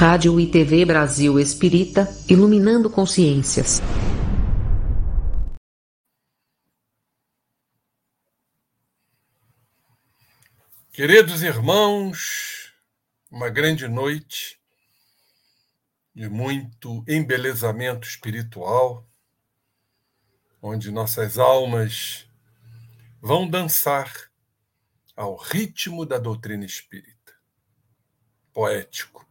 [0.00, 3.82] Rádio e TV Brasil Espírita, iluminando consciências.
[10.90, 12.72] Queridos irmãos,
[13.30, 14.58] uma grande noite
[16.14, 19.06] de muito embelezamento espiritual,
[20.62, 22.26] onde nossas almas
[23.20, 24.10] vão dançar
[25.14, 27.34] ao ritmo da doutrina espírita.
[28.50, 29.29] Poético.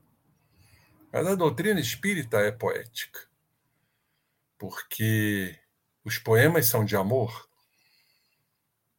[1.11, 3.27] Mas a doutrina espírita é poética,
[4.57, 5.59] porque
[6.03, 7.49] os poemas são de amor,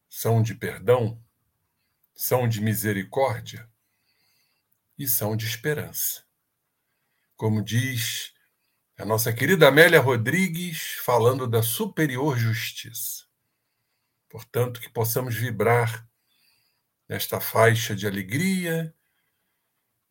[0.08, 1.22] são de perdão,
[2.12, 3.70] são de misericórdia
[4.98, 6.24] e são de esperança.
[7.36, 8.34] Como diz
[8.98, 13.24] a nossa querida Amélia Rodrigues, falando da superior justiça.
[14.28, 16.06] Portanto, que possamos vibrar
[17.08, 18.94] nesta faixa de alegria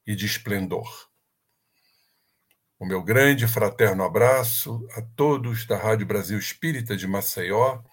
[0.07, 1.08] e de esplendor.
[2.81, 7.83] O meu grande fraterno abraço a todos da Rádio Brasil Espírita de Maceió,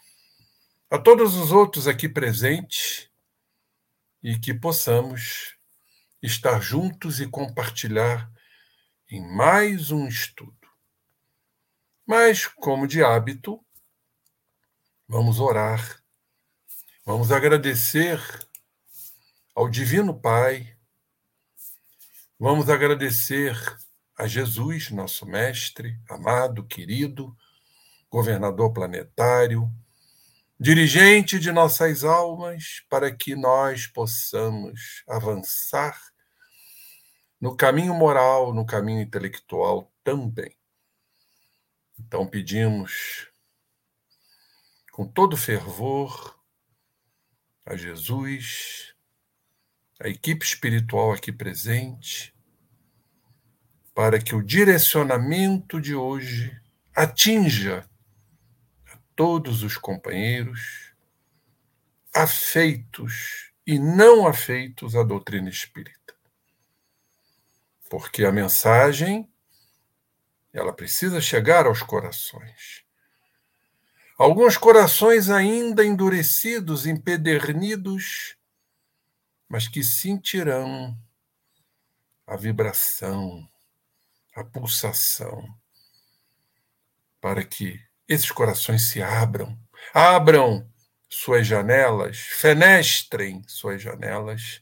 [0.88, 3.10] a todos os outros aqui presentes
[4.22, 5.56] e que possamos
[6.22, 8.30] estar juntos e compartilhar
[9.10, 10.54] em mais um estudo.
[12.06, 13.60] Mas, como de hábito,
[15.08, 16.00] vamos orar,
[17.04, 18.20] vamos agradecer
[19.52, 20.76] ao Divino Pai,
[22.38, 23.56] vamos agradecer
[24.16, 27.36] a Jesus, nosso Mestre, amado, querido,
[28.10, 29.70] governador planetário,
[30.58, 36.00] dirigente de nossas almas, para que nós possamos avançar
[37.40, 40.56] no caminho moral, no caminho intelectual também.
[41.98, 43.30] Então pedimos
[44.92, 46.40] com todo fervor
[47.66, 48.94] a Jesus,
[50.00, 52.35] a equipe espiritual aqui presente,
[53.96, 56.54] para que o direcionamento de hoje
[56.94, 57.88] atinja
[59.16, 60.92] todos os companheiros
[62.14, 66.14] afeitos e não afeitos à doutrina espírita.
[67.88, 69.32] Porque a mensagem
[70.52, 72.84] ela precisa chegar aos corações.
[74.18, 78.36] Alguns corações ainda endurecidos, empedernidos,
[79.48, 80.94] mas que sentirão
[82.26, 83.48] a vibração,
[84.36, 85.42] a pulsação,
[87.20, 89.58] para que esses corações se abram,
[89.94, 90.70] abram
[91.08, 94.60] suas janelas, fenestrem suas janelas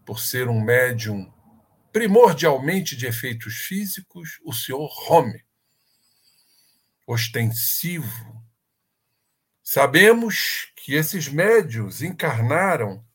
[0.05, 1.33] por ser um médium
[1.93, 5.44] primordialmente de efeitos físicos, o senhor Home.
[7.06, 8.47] Ostensivo.
[9.71, 13.06] Sabemos que esses médios encarnaram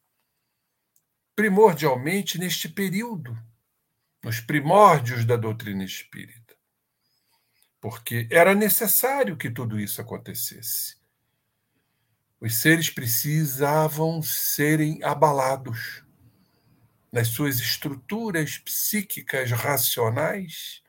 [1.36, 3.36] primordialmente neste período,
[4.24, 6.56] nos primórdios da doutrina espírita.
[7.82, 10.96] Porque era necessário que tudo isso acontecesse.
[12.40, 16.04] Os seres precisavam serem abalados
[17.12, 20.84] nas suas estruturas psíquicas racionais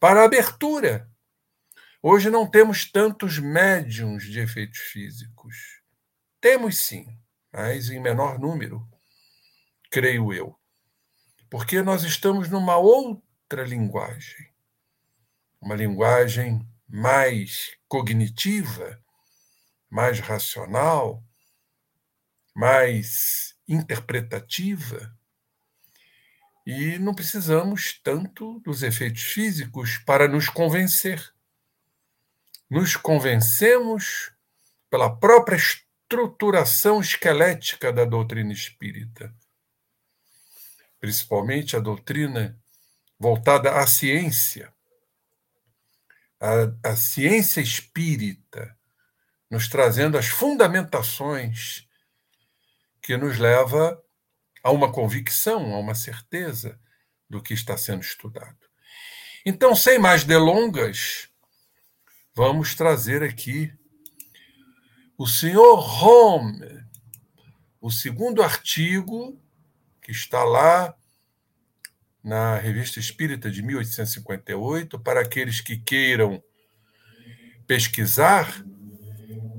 [0.00, 1.08] para abertura.
[2.10, 5.82] Hoje não temos tantos médiums de efeitos físicos.
[6.40, 7.06] Temos sim,
[7.52, 8.88] mas em menor número,
[9.90, 10.58] creio eu.
[11.50, 14.50] Porque nós estamos numa outra linguagem,
[15.60, 18.98] uma linguagem mais cognitiva,
[19.90, 21.22] mais racional,
[22.56, 25.14] mais interpretativa.
[26.66, 31.36] E não precisamos tanto dos efeitos físicos para nos convencer.
[32.70, 34.32] Nos convencemos
[34.90, 39.34] pela própria estruturação esquelética da doutrina espírita,
[41.00, 42.58] principalmente a doutrina
[43.18, 44.72] voltada à ciência,
[46.40, 48.76] a, a ciência espírita,
[49.50, 51.86] nos trazendo as fundamentações
[53.00, 54.02] que nos leva
[54.62, 56.78] a uma convicção, a uma certeza
[57.28, 58.58] do que está sendo estudado.
[59.44, 61.27] Então, sem mais delongas,
[62.38, 63.72] vamos trazer aqui
[65.18, 66.84] o senhor Home,
[67.80, 69.36] o segundo artigo
[70.00, 70.94] que está lá
[72.22, 76.40] na Revista Espírita de 1858, para aqueles que queiram
[77.66, 78.64] pesquisar,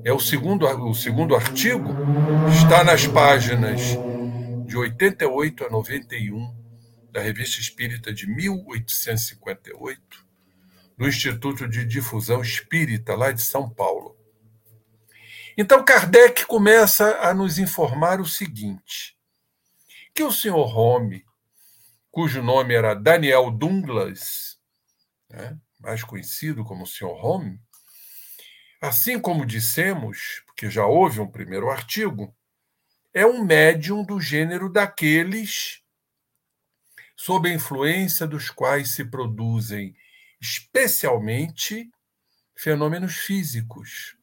[0.05, 1.89] é o segundo, o segundo artigo,
[2.49, 3.81] está nas páginas
[4.65, 6.55] de 88 a 91
[7.11, 10.28] da Revista Espírita de 1858,
[10.99, 14.17] do Instituto de Difusão Espírita, lá de São Paulo.
[15.57, 19.17] Então, Kardec começa a nos informar o seguinte:
[20.13, 21.25] que o senhor Home,
[22.11, 24.59] cujo nome era Daniel Douglas,
[25.29, 27.57] né, mais conhecido como o senhor Home,
[28.81, 32.35] assim como dissemos, porque já houve um primeiro artigo,
[33.13, 35.81] é um médium do gênero daqueles
[37.15, 39.95] sob a influência dos quais se produzem
[40.39, 41.89] especialmente
[42.55, 44.17] fenômenos físicos,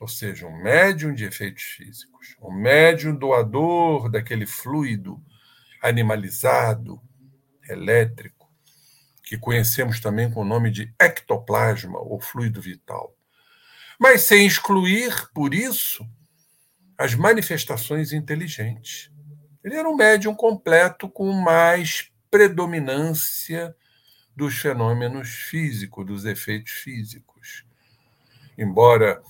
[0.00, 5.22] ou seja, um médium de efeitos físicos, um médium doador daquele fluido
[5.82, 7.00] animalizado,
[7.68, 8.50] elétrico,
[9.22, 13.14] que conhecemos também com o nome de ectoplasma ou fluido vital.
[13.98, 16.08] Mas sem excluir, por isso,
[16.96, 19.10] as manifestações inteligentes.
[19.62, 23.74] Ele era um médium completo com mais predominância
[24.38, 27.64] dos fenômenos físicos, dos efeitos físicos.
[28.56, 29.20] Embora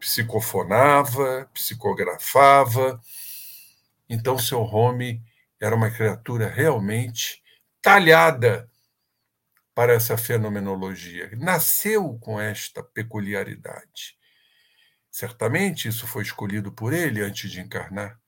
[0.00, 2.98] psicofonava, psicografava,
[4.08, 5.22] então seu Home
[5.60, 7.42] era uma criatura realmente
[7.82, 8.66] talhada
[9.74, 11.30] para essa fenomenologia.
[11.36, 14.16] Nasceu com esta peculiaridade.
[15.10, 18.18] Certamente isso foi escolhido por ele antes de encarnar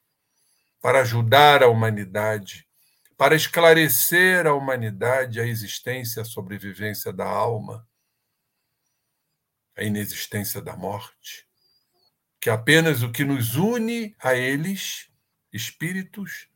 [0.83, 2.69] para ajudar a humanidade,
[3.17, 7.89] para esclarecer a humanidade a existência e a sobrevivência da alma,
[9.75, 11.49] a inexistência da morte,
[12.41, 15.11] que apenas o que nos une a eles,
[15.53, 16.49] espíritos,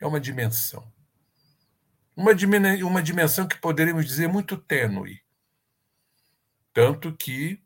[0.00, 0.92] é uma dimensão.
[2.16, 2.32] Uma,
[2.84, 5.22] uma dimensão que poderíamos dizer muito tênue.
[6.72, 7.62] Tanto que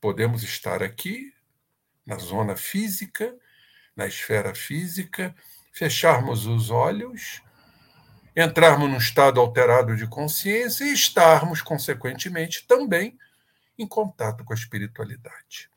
[0.00, 1.32] podemos estar aqui,
[2.06, 3.36] na zona física,
[3.94, 5.34] na esfera física,
[5.78, 7.40] fecharmos os olhos,
[8.34, 13.16] entrarmos num estado alterado de consciência e estarmos, consequentemente, também
[13.78, 15.70] em contato com a espiritualidade.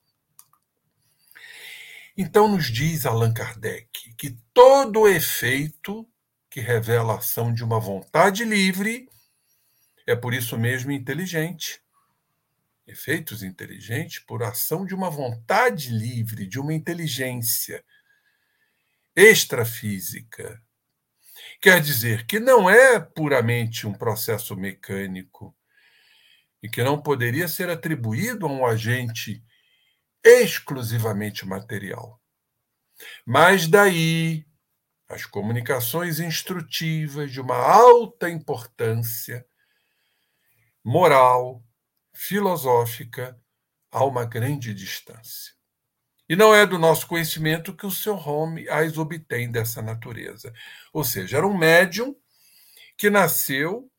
[2.18, 6.08] Então, nos diz Allan Kardec que todo efeito
[6.50, 9.08] que revela a ação de uma vontade livre
[10.08, 11.80] é por isso mesmo inteligente.
[12.88, 17.86] Efeitos inteligentes por ação de uma vontade livre, de uma inteligência
[19.16, 20.62] extrafísica.
[21.62, 25.56] Quer dizer que não é puramente um processo mecânico
[26.62, 29.44] e que não poderia ser atribuído a um agente
[30.24, 32.22] exclusivamente material.
[33.26, 34.46] Mas daí
[35.10, 39.46] as comunicações instrutivas de uma alta importância
[40.84, 41.64] moral,
[42.14, 43.40] filosófica,
[43.92, 45.54] a uma grande distância.
[46.32, 50.54] E não é do nosso conhecimento que o seu Home as obtém dessa natureza.
[50.94, 52.16] Ou seja, era um médium
[52.96, 53.92] que nasceu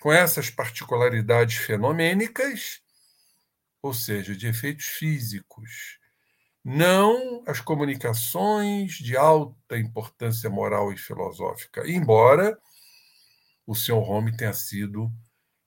[0.00, 2.80] com essas particularidades fenomênicas,
[3.82, 5.98] ou seja, de efeitos físicos,
[6.64, 12.56] não as comunicações de alta importância moral e filosófica, embora
[13.66, 15.10] o senhor Home tenha sido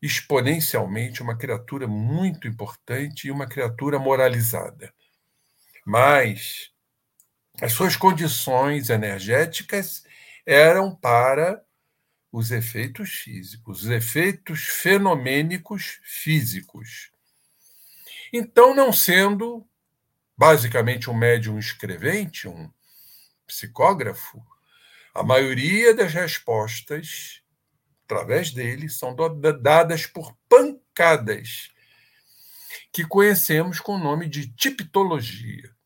[0.02, 4.94] exponencialmente uma criatura muito importante e uma criatura moralizada
[5.88, 6.70] mas
[7.62, 10.04] as suas condições energéticas
[10.46, 11.64] eram para
[12.30, 17.10] os efeitos físicos, os efeitos fenomênicos físicos.
[18.34, 19.66] Então, não sendo
[20.38, 22.70] basicamente um médium escrevente, um
[23.48, 24.46] psicógrafo,
[25.14, 27.42] a maioria das respostas,
[28.04, 29.16] através dele, são
[29.62, 31.72] dadas por pancadas,
[32.92, 35.77] que conhecemos com o nome de tipologia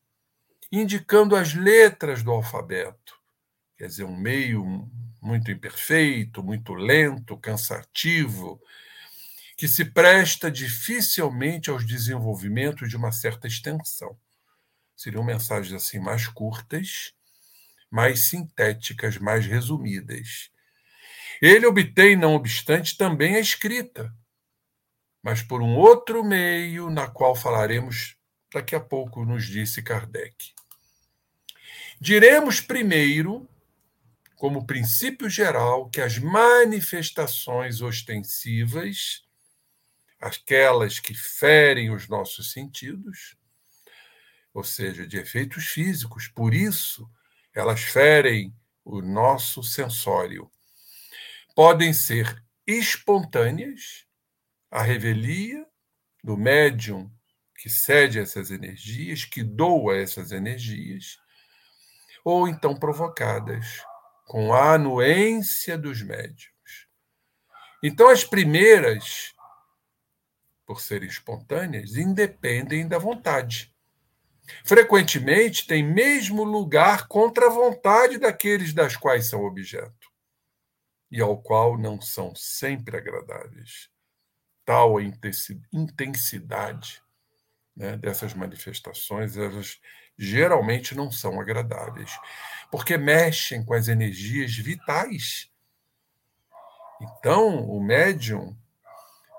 [0.72, 3.20] indicando as letras do alfabeto.
[3.76, 8.58] Quer dizer, um meio muito imperfeito, muito lento, cansativo,
[9.56, 14.18] que se presta dificilmente aos desenvolvimentos de uma certa extensão.
[14.96, 17.12] Seriam mensagens assim mais curtas,
[17.90, 20.50] mais sintéticas, mais resumidas.
[21.40, 24.12] Ele obtém, não obstante, também a escrita,
[25.22, 28.16] mas por um outro meio, na qual falaremos
[28.52, 30.54] daqui a pouco, nos disse Kardec.
[32.04, 33.48] Diremos primeiro,
[34.34, 39.22] como princípio geral, que as manifestações ostensivas,
[40.20, 43.36] aquelas que ferem os nossos sentidos,
[44.52, 46.26] ou seja, de efeitos físicos.
[46.26, 47.08] Por isso,
[47.54, 48.52] elas ferem
[48.84, 50.50] o nosso sensório.
[51.54, 54.06] Podem ser espontâneas,
[54.72, 55.64] a revelia
[56.20, 57.08] do médium
[57.56, 61.22] que cede essas energias, que doa essas energias,
[62.24, 63.84] ou então provocadas
[64.26, 66.52] com a anuência dos médiums.
[67.82, 69.34] Então, as primeiras,
[70.64, 73.74] por serem espontâneas, independem da vontade.
[74.64, 80.10] Frequentemente, têm mesmo lugar contra a vontade daqueles das quais são objeto,
[81.10, 83.90] e ao qual não são sempre agradáveis.
[84.64, 85.02] Tal a
[85.72, 87.02] intensidade
[87.76, 89.80] né, dessas manifestações, elas
[90.24, 92.12] geralmente não são agradáveis,
[92.70, 95.50] porque mexem com as energias vitais.
[97.00, 98.56] Então, o médium,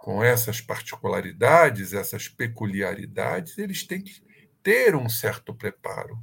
[0.01, 4.21] com essas particularidades, essas peculiaridades, eles têm que
[4.61, 6.21] ter um certo preparo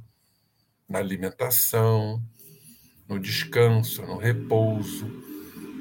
[0.87, 2.23] na alimentação,
[3.07, 5.09] no descanso, no repouso,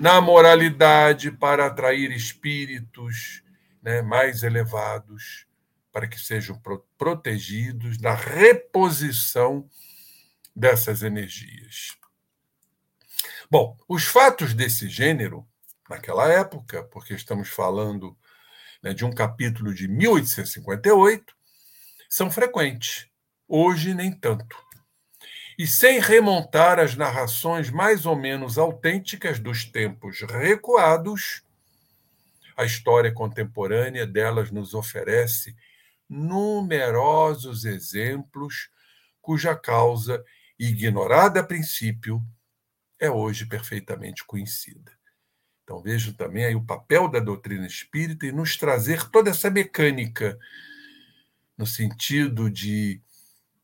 [0.01, 3.43] na moralidade para atrair espíritos
[3.83, 5.47] né, mais elevados
[5.93, 6.61] para que sejam
[6.97, 9.69] protegidos da reposição
[10.55, 11.97] dessas energias.
[13.51, 15.47] Bom, os fatos desse gênero,
[15.89, 18.17] naquela época, porque estamos falando
[18.83, 21.35] né, de um capítulo de 1858,
[22.09, 23.09] são frequentes.
[23.49, 24.57] Hoje, nem tanto.
[25.59, 31.43] E sem remontar as narrações mais ou menos autênticas dos tempos recuados,
[32.57, 35.57] a história contemporânea delas nos oferece
[36.11, 38.69] numerosos exemplos
[39.23, 40.25] cuja causa,
[40.59, 42.21] ignorada a princípio,
[42.99, 44.93] é hoje perfeitamente conhecida.
[45.63, 50.37] Então vejam também aí o papel da doutrina espírita em nos trazer toda essa mecânica
[51.57, 53.01] no sentido de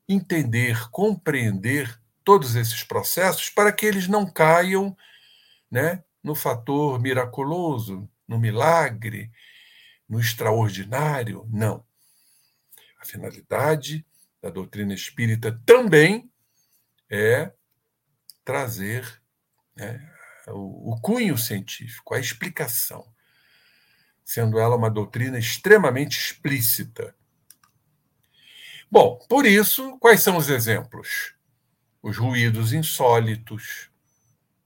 [0.08, 4.96] entender, compreender todos esses processos para que eles não caiam,
[5.70, 9.30] né, no fator miraculoso, no milagre,
[10.08, 11.85] no extraordinário, não.
[13.06, 14.04] A finalidade
[14.42, 16.28] da doutrina espírita também
[17.08, 17.52] é
[18.44, 19.22] trazer
[19.76, 20.12] né,
[20.48, 23.06] o, o cunho científico, a explicação,
[24.24, 27.14] sendo ela uma doutrina extremamente explícita.
[28.90, 31.32] Bom, por isso, quais são os exemplos?
[32.02, 33.88] Os ruídos insólitos,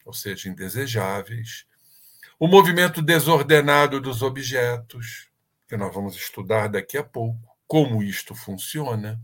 [0.02, 1.66] ou seja, indesejáveis,
[2.38, 5.28] o movimento desordenado dos objetos,
[5.68, 9.22] que nós vamos estudar daqui a pouco, como isto funciona,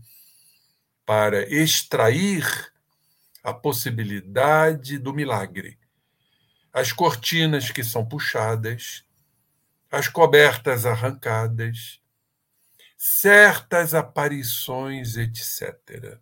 [1.05, 2.45] para extrair
[3.43, 5.77] a possibilidade do milagre.
[6.71, 9.03] As cortinas que são puxadas,
[9.91, 11.99] as cobertas arrancadas,
[12.95, 16.17] certas aparições, etc.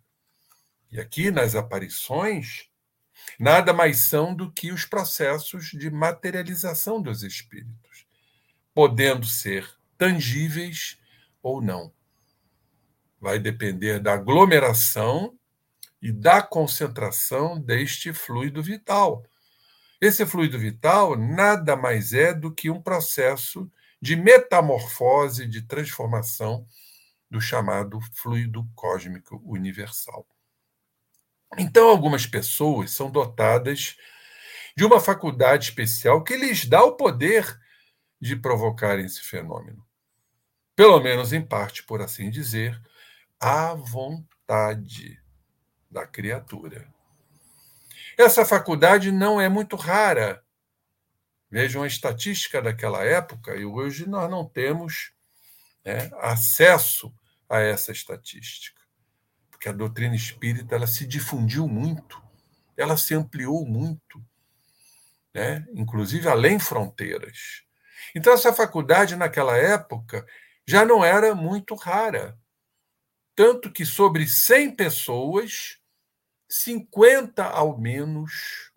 [0.90, 2.68] E aqui nas aparições,
[3.38, 8.04] nada mais são do que os processos de materialização dos espíritos,
[8.74, 9.64] podendo ser
[9.96, 10.98] tangíveis
[11.40, 11.94] ou não
[13.20, 15.36] vai depender da aglomeração
[16.00, 19.24] e da concentração deste fluido vital.
[20.00, 23.70] Esse fluido vital nada mais é do que um processo
[24.00, 26.66] de metamorfose, de transformação
[27.30, 30.26] do chamado fluido cósmico universal.
[31.58, 33.96] Então, algumas pessoas são dotadas
[34.76, 37.58] de uma faculdade especial que lhes dá o poder
[38.20, 39.84] de provocar esse fenômeno.
[40.74, 42.78] Pelo menos em parte, por assim dizer,
[43.40, 45.20] à vontade
[45.90, 46.86] da criatura.
[48.18, 50.42] Essa faculdade não é muito rara.
[51.50, 55.12] Vejam a estatística daquela época, e hoje nós não temos
[55.84, 57.14] né, acesso
[57.48, 58.80] a essa estatística,
[59.50, 62.20] porque a doutrina espírita ela se difundiu muito,
[62.76, 64.22] ela se ampliou muito,
[65.32, 67.62] né, inclusive além fronteiras.
[68.14, 70.26] Então, essa faculdade, naquela época,
[70.66, 72.36] já não era muito rara
[73.36, 75.78] tanto que sobre 100 pessoas,
[76.48, 78.72] 50 ao menos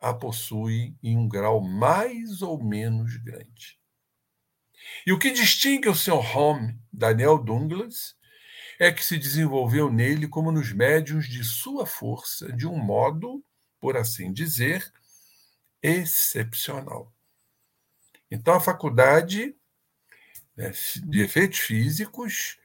[0.00, 3.76] a possuem em um grau mais ou menos grande.
[5.04, 6.36] E o que distingue o Sr.
[6.36, 8.14] Home, Daniel Douglas,
[8.78, 13.44] é que se desenvolveu nele como nos médios de sua força, de um modo,
[13.80, 14.92] por assim dizer,
[15.82, 17.12] excepcional.
[18.30, 19.56] Então, a faculdade
[20.56, 20.70] né,
[21.04, 22.58] de efeitos físicos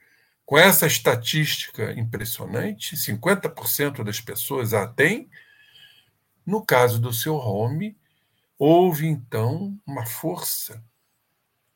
[0.45, 5.29] com essa estatística impressionante, 50% das pessoas a têm.
[6.45, 7.97] No caso do seu home,
[8.57, 10.83] houve então uma força,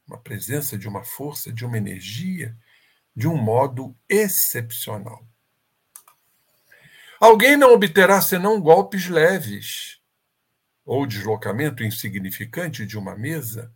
[0.07, 2.55] uma presença de uma força, de uma energia
[3.15, 5.25] de um modo excepcional.
[7.19, 10.01] Alguém não obterá senão golpes leves
[10.83, 13.73] ou deslocamento insignificante de uma mesa.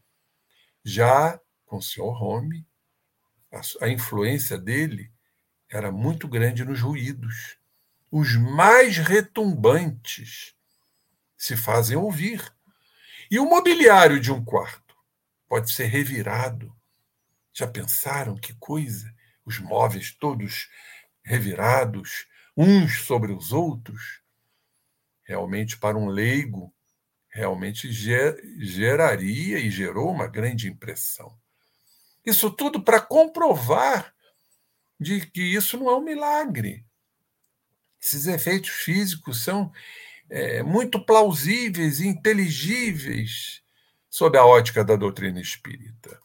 [0.83, 2.21] Já com Sr.
[2.21, 2.67] Home,
[3.51, 5.11] a, a influência dele
[5.69, 7.57] era muito grande nos ruídos.
[8.11, 10.55] Os mais retumbantes
[11.37, 12.43] se fazem ouvir.
[13.29, 14.95] E o mobiliário de um quarto
[15.47, 16.75] pode ser revirado.
[17.53, 19.13] Já pensaram que coisa?
[19.45, 20.69] Os móveis todos
[21.23, 22.27] revirados,
[22.57, 24.21] uns sobre os outros.
[25.23, 26.73] Realmente, para um leigo,
[27.29, 31.37] realmente geraria e gerou uma grande impressão.
[32.29, 34.13] Isso tudo para comprovar
[34.99, 36.85] de que isso não é um milagre.
[37.99, 39.71] Esses efeitos físicos são
[40.29, 43.63] é, muito plausíveis e inteligíveis
[44.07, 46.19] sob a ótica da doutrina espírita.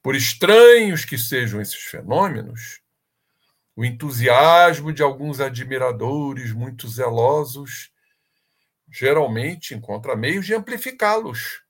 [0.00, 2.80] Por estranhos que sejam esses fenômenos,
[3.74, 7.90] o entusiasmo de alguns admiradores muito zelosos
[8.88, 11.60] geralmente encontra meios de amplificá-los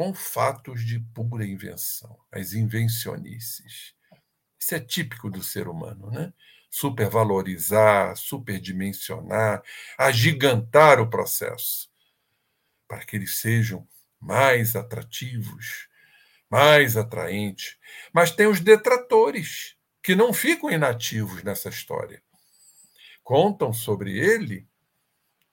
[0.00, 3.94] com fatos de pura invenção, as invencionices.
[4.58, 6.32] Isso é típico do ser humano, né?
[6.70, 9.62] Supervalorizar, superdimensionar,
[9.98, 11.90] agigantar o processo,
[12.88, 13.86] para que eles sejam
[14.18, 15.86] mais atrativos,
[16.48, 17.76] mais atraentes.
[18.10, 22.22] Mas tem os detratores, que não ficam inativos nessa história.
[23.22, 24.66] Contam sobre ele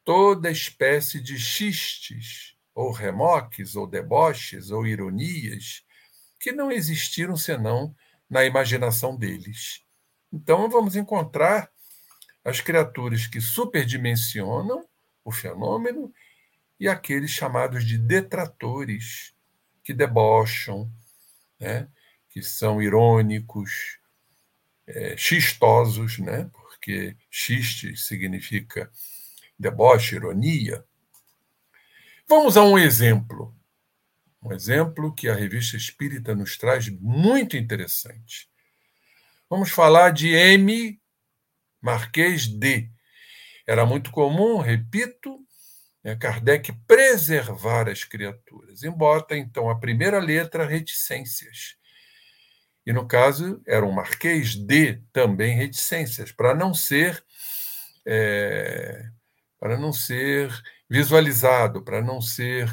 [0.05, 5.83] toda espécie de xistes, ou remoques, ou deboches, ou ironias,
[6.39, 7.95] que não existiram senão
[8.29, 9.83] na imaginação deles.
[10.31, 11.71] Então, vamos encontrar
[12.45, 14.87] as criaturas que superdimensionam
[15.25, 16.13] o fenômeno
[16.79, 19.33] e aqueles chamados de detratores,
[19.83, 20.87] que debocham,
[21.59, 21.87] né?
[22.29, 23.97] que são irônicos,
[24.85, 26.47] é, xistosos, né?
[26.53, 28.91] porque xiste significa
[29.57, 30.85] deboche, ironia.
[32.29, 33.55] Vamos a um exemplo.
[34.43, 38.49] Um exemplo que a revista Espírita nos traz muito interessante.
[39.49, 40.99] Vamos falar de M.
[41.81, 42.89] Marquês D.
[43.65, 45.39] Era muito comum, repito,
[46.03, 51.77] né, Kardec preservar as criaturas, embora então a primeira letra reticências.
[52.85, 57.23] E no caso era um Marquês D também reticências, para não ser
[58.05, 59.05] é,
[59.59, 60.51] para não ser
[60.89, 62.67] visualizado, para não ser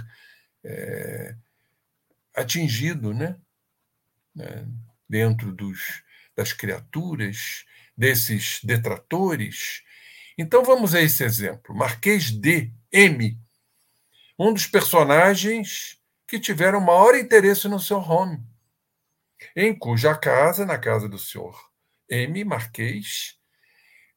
[0.63, 1.35] é,
[2.35, 3.37] atingido né?
[4.35, 4.67] né?
[5.09, 6.03] dentro dos,
[6.37, 7.65] das criaturas,
[7.97, 9.83] desses detratores.
[10.37, 11.75] Então vamos a esse exemplo.
[11.75, 13.39] Marquês de M,
[14.39, 18.43] um dos personagens que tiveram maior interesse no seu home,
[19.55, 21.71] em cuja casa, na casa do senhor
[22.09, 22.45] M.
[22.45, 23.39] Marquês,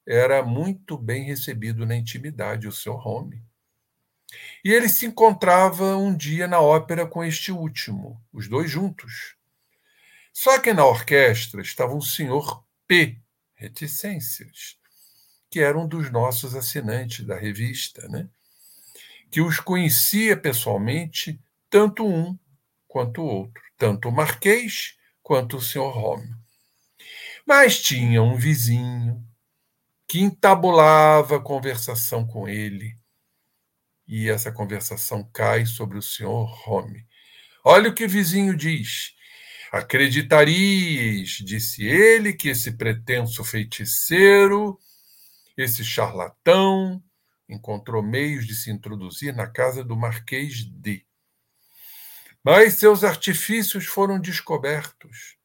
[0.06, 3.44] era muito bem recebido na intimidade, o seu home.
[4.64, 9.36] E ele se encontrava um dia na ópera com este último, os dois juntos.
[10.34, 13.18] Só que na orquestra estava um senhor P,
[13.56, 14.78] reticências,
[15.50, 18.30] que era um dos nossos assinantes da revista, né?
[19.30, 22.38] que os conhecia pessoalmente, tanto um
[22.88, 26.34] quanto o outro, tanto o Marquês quanto o senhor Home.
[27.46, 29.24] Mas tinha um vizinho
[30.08, 32.98] que entabulava conversação com ele,
[34.08, 37.06] e essa conversação cai sobre o senhor Home.
[37.64, 39.14] Olha o que o vizinho diz.
[39.72, 44.80] Acreditarias, disse ele, que esse pretenso feiticeiro,
[45.58, 47.04] esse charlatão,
[47.50, 51.06] encontrou meios de se introduzir na casa do Marquês D.
[52.44, 55.36] Mas seus artifícios foram descobertos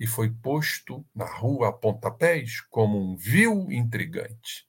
[0.00, 4.66] e foi posto na rua a pontapés como um vil intrigante.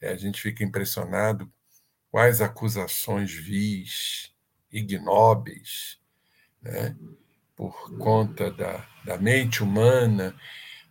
[0.00, 1.50] É, a gente fica impressionado
[2.10, 4.32] quais acusações vis,
[4.70, 5.98] ignóbeis,
[6.62, 6.96] né?
[7.54, 10.34] por conta da, da mente humana.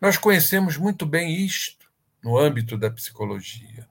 [0.01, 1.85] Nós conhecemos muito bem isto
[2.23, 3.87] no âmbito da psicologia.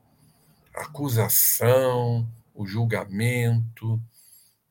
[0.74, 4.02] A acusação, o julgamento,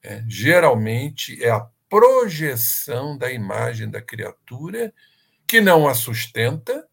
[0.01, 4.93] é, geralmente é a projeção da imagem da criatura
[5.47, 6.87] que não a sustenta,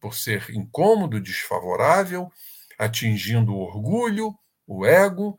[0.00, 2.32] por ser incômodo, desfavorável,
[2.76, 5.38] atingindo o orgulho, o ego,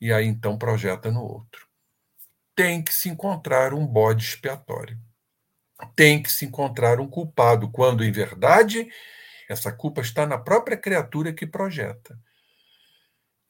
[0.00, 1.66] e aí então projeta no outro.
[2.54, 4.98] Tem que se encontrar um bode expiatório.
[5.96, 8.90] Tem que se encontrar um culpado, quando, em verdade,
[9.48, 12.18] essa culpa está na própria criatura que projeta.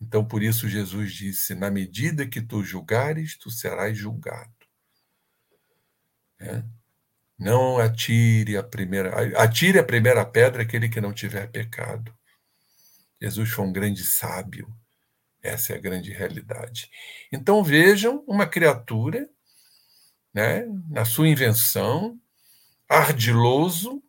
[0.01, 4.51] Então, por isso, Jesus disse: Na medida que tu julgares, tu serás julgado.
[6.40, 6.62] É?
[7.38, 9.11] Não atire a primeira,
[9.42, 12.14] atire a primeira pedra aquele que não tiver pecado.
[13.20, 14.75] Jesus foi um grande sábio.
[15.42, 16.90] Essa é a grande realidade.
[17.33, 19.29] Então vejam uma criatura,
[20.33, 22.18] né, na sua invenção,
[22.88, 24.03] ardiloso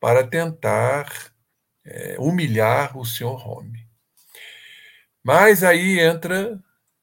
[0.00, 1.32] para tentar
[1.84, 3.86] é, humilhar o senhor Home.
[5.22, 6.62] Mas aí entra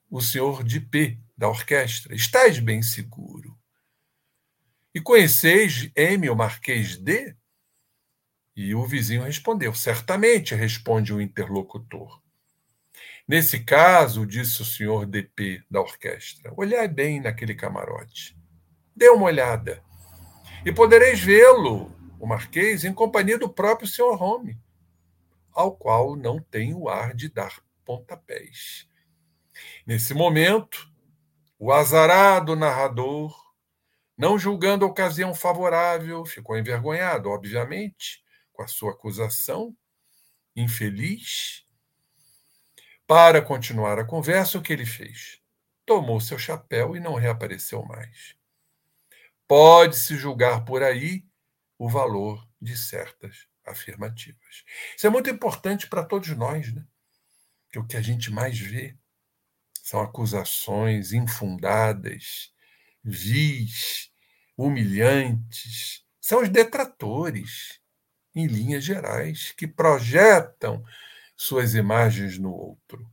[0.10, 2.13] o senhor de P da orquestra.
[2.13, 3.58] Estás bem seguro.
[4.93, 7.36] E conheceis M, o Marquês de?
[8.56, 12.20] E o vizinho respondeu: Certamente, responde o interlocutor.
[13.27, 18.38] Nesse caso, disse o senhor DP da orquestra, olhai bem naquele camarote.
[18.95, 19.84] Dê uma olhada.
[20.65, 24.60] E podereis vê-lo, o Marquês, em companhia do próprio senhor Home,
[25.51, 28.88] ao qual não tem o ar de dar pontapés.
[29.86, 30.89] Nesse momento,
[31.57, 33.36] o azarado narrador,
[34.17, 39.75] não julgando a ocasião favorável, ficou envergonhado, obviamente, com a sua acusação
[40.55, 41.65] infeliz.
[43.12, 45.41] Para continuar a conversa, o que ele fez?
[45.86, 48.38] Tomou seu chapéu e não reapareceu mais.
[49.45, 51.26] Pode-se julgar por aí
[51.78, 54.63] o valor de certas afirmativas.
[54.95, 56.86] Isso é muito importante para todos nós, né?
[57.69, 58.95] Que o que a gente mais vê
[59.84, 62.54] são acusações infundadas,
[63.04, 64.10] vis,
[64.56, 67.78] humilhantes, são os detratores,
[68.34, 70.82] em linhas gerais, que projetam
[71.41, 73.12] suas imagens no outro,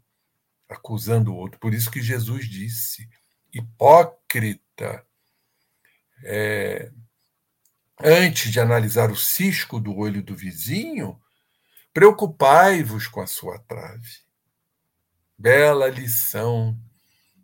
[0.68, 1.58] acusando o outro.
[1.58, 3.08] Por isso que Jesus disse:
[3.50, 5.02] hipócrita,
[6.22, 6.92] é,
[7.98, 11.18] antes de analisar o cisco do olho do vizinho,
[11.94, 14.18] preocupai-vos com a sua trave.
[15.38, 16.78] Bela lição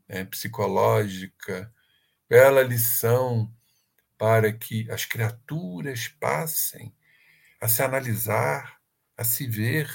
[0.06, 1.72] né, psicológica,
[2.28, 3.50] bela lição
[4.18, 6.94] para que as criaturas passem
[7.58, 8.78] a se analisar,
[9.16, 9.88] a se ver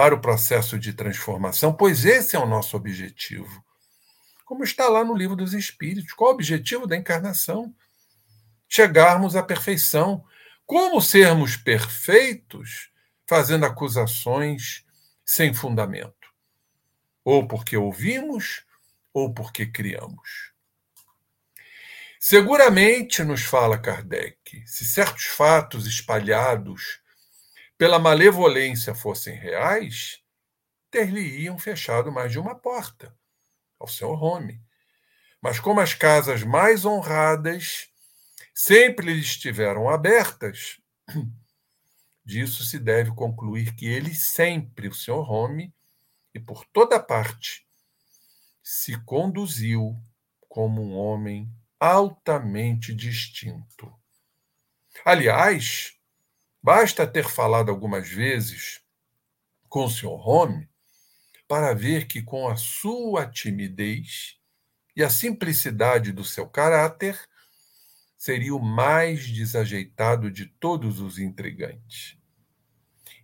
[0.00, 3.62] para o processo de transformação, pois esse é o nosso objetivo.
[4.46, 7.74] Como está lá no livro dos Espíritos, qual o objetivo da encarnação?
[8.66, 10.24] Chegarmos à perfeição.
[10.64, 12.90] Como sermos perfeitos
[13.26, 14.86] fazendo acusações
[15.22, 16.32] sem fundamento?
[17.22, 18.64] Ou porque ouvimos,
[19.12, 20.54] ou porque criamos.
[22.18, 26.99] Seguramente, nos fala Kardec, se certos fatos espalhados
[27.80, 30.22] pela malevolência fossem reais,
[30.90, 33.16] ter-lhe-iam fechado mais de uma porta
[33.78, 34.62] ao seu home.
[35.40, 37.88] Mas como as casas mais honradas
[38.54, 40.78] sempre lhe estiveram abertas,
[42.22, 45.74] disso se deve concluir que ele sempre, o senhor Home,
[46.34, 47.66] e por toda parte,
[48.62, 49.96] se conduziu
[50.50, 53.90] como um homem altamente distinto.
[55.02, 55.98] Aliás,
[56.62, 58.80] basta ter falado algumas vezes
[59.68, 60.28] com o Sr.
[60.28, 60.68] Home
[61.46, 64.38] para ver que, com a sua timidez
[64.94, 67.18] e a simplicidade do seu caráter,
[68.16, 72.16] seria o mais desajeitado de todos os intrigantes.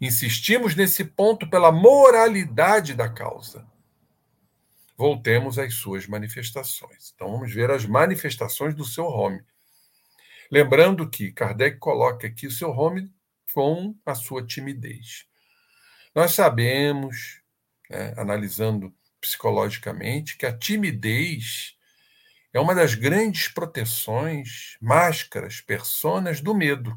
[0.00, 3.66] Insistimos nesse ponto pela moralidade da causa
[4.96, 7.12] voltemos às suas manifestações.
[7.14, 9.42] Então vamos ver as manifestações do seu home.
[10.50, 13.12] Lembrando que Kardec coloca aqui o seu home
[13.56, 15.24] com a sua timidez.
[16.14, 17.40] Nós sabemos,
[17.88, 21.74] né, analisando psicologicamente, que a timidez
[22.52, 26.94] é uma das grandes proteções, máscaras, personas do medo.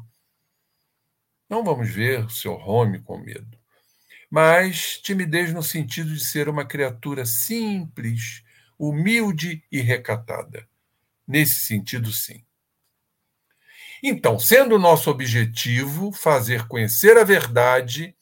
[1.48, 3.58] Não vamos ver o seu home com medo
[4.30, 8.44] mas timidez no sentido de ser uma criatura simples,
[8.78, 10.68] humilde e recatada.
[11.26, 12.44] Nesse sentido, sim.
[14.02, 18.16] Então, sendo nosso objetivo fazer conhecer a verdade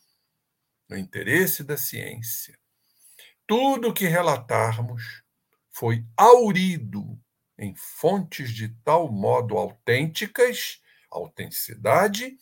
[0.89, 2.59] no interesse da ciência,
[3.47, 5.23] tudo o que relatarmos
[5.71, 7.19] foi aurido
[7.59, 12.37] em fontes de tal modo autênticas, autenticidade,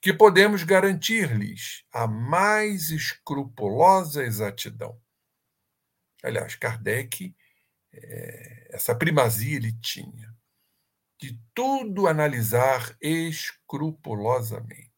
[0.00, 5.00] que podemos garantir-lhes a mais escrupulosa exatidão.
[6.22, 7.34] Aliás, Kardec,
[7.92, 10.29] é, essa primazia ele tinha,
[11.20, 14.90] de tudo analisar escrupulosamente.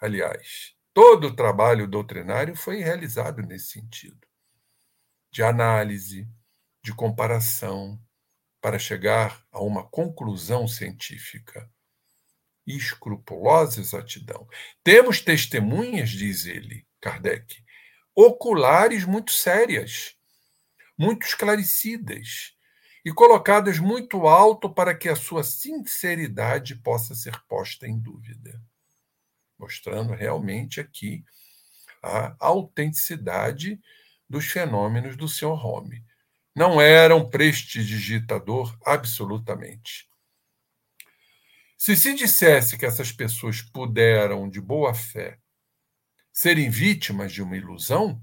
[0.00, 4.26] Aliás, todo o trabalho doutrinário foi realizado nesse sentido,
[5.30, 6.28] de análise,
[6.82, 7.98] de comparação,
[8.60, 11.70] para chegar a uma conclusão científica
[12.66, 14.46] escrupulosa exatidão.
[14.84, 17.64] Temos testemunhas, diz ele, Kardec,
[18.14, 20.14] oculares muito sérias,
[20.98, 22.57] muito esclarecidas,
[23.04, 28.60] e colocadas muito alto para que a sua sinceridade possa ser posta em dúvida.
[29.58, 31.24] Mostrando realmente aqui
[32.02, 33.80] a autenticidade
[34.28, 35.64] dos fenômenos do Sr.
[35.64, 36.04] Home.
[36.54, 40.08] Não era um prestidigitador absolutamente.
[41.76, 45.38] Se se dissesse que essas pessoas puderam, de boa fé,
[46.32, 48.20] serem vítimas de uma ilusão,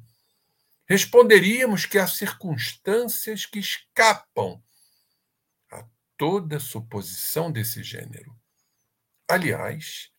[0.87, 4.63] responderíamos que há circunstâncias que escapam
[5.71, 5.83] a
[6.17, 8.35] toda suposição desse gênero.
[9.27, 10.11] Aliás,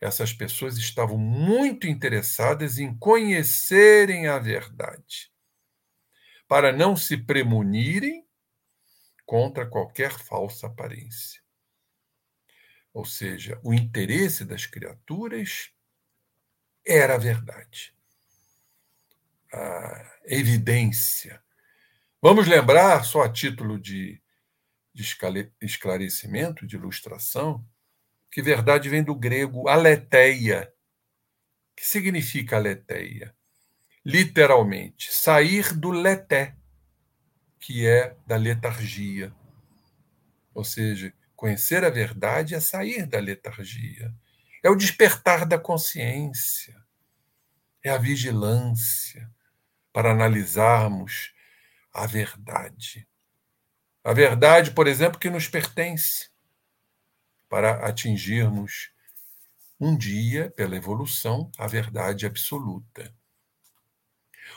[0.00, 5.32] essas pessoas estavam muito interessadas em conhecerem a verdade,
[6.46, 8.26] para não se premunirem
[9.26, 11.42] contra qualquer falsa aparência.
[12.92, 15.72] Ou seja, o interesse das criaturas
[16.86, 17.94] era a verdade.
[19.52, 21.42] A evidência.
[22.20, 24.20] Vamos lembrar, só a título de,
[24.94, 25.04] de
[25.62, 27.64] esclarecimento, de ilustração,
[28.30, 30.72] que verdade vem do grego aletheia.
[31.76, 33.34] que significa aletheia?
[34.04, 36.56] Literalmente, sair do leté,
[37.60, 39.32] que é da letargia.
[40.54, 44.12] Ou seja, Conhecer a verdade é sair da letargia,
[44.60, 46.74] é o despertar da consciência,
[47.80, 49.30] é a vigilância
[49.98, 51.34] para analisarmos
[51.92, 53.04] a verdade.
[54.04, 56.30] A verdade, por exemplo, que nos pertence,
[57.48, 58.92] para atingirmos
[59.80, 63.12] um dia, pela evolução, a verdade absoluta.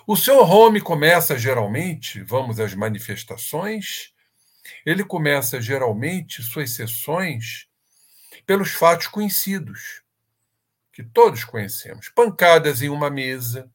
[0.06, 4.13] O seu home começa geralmente, vamos às manifestações,
[4.86, 7.67] ele começa geralmente suas sessões
[8.45, 10.04] pelos fatos conhecidos,
[10.93, 13.67] que todos conhecemos: pancadas em uma mesa,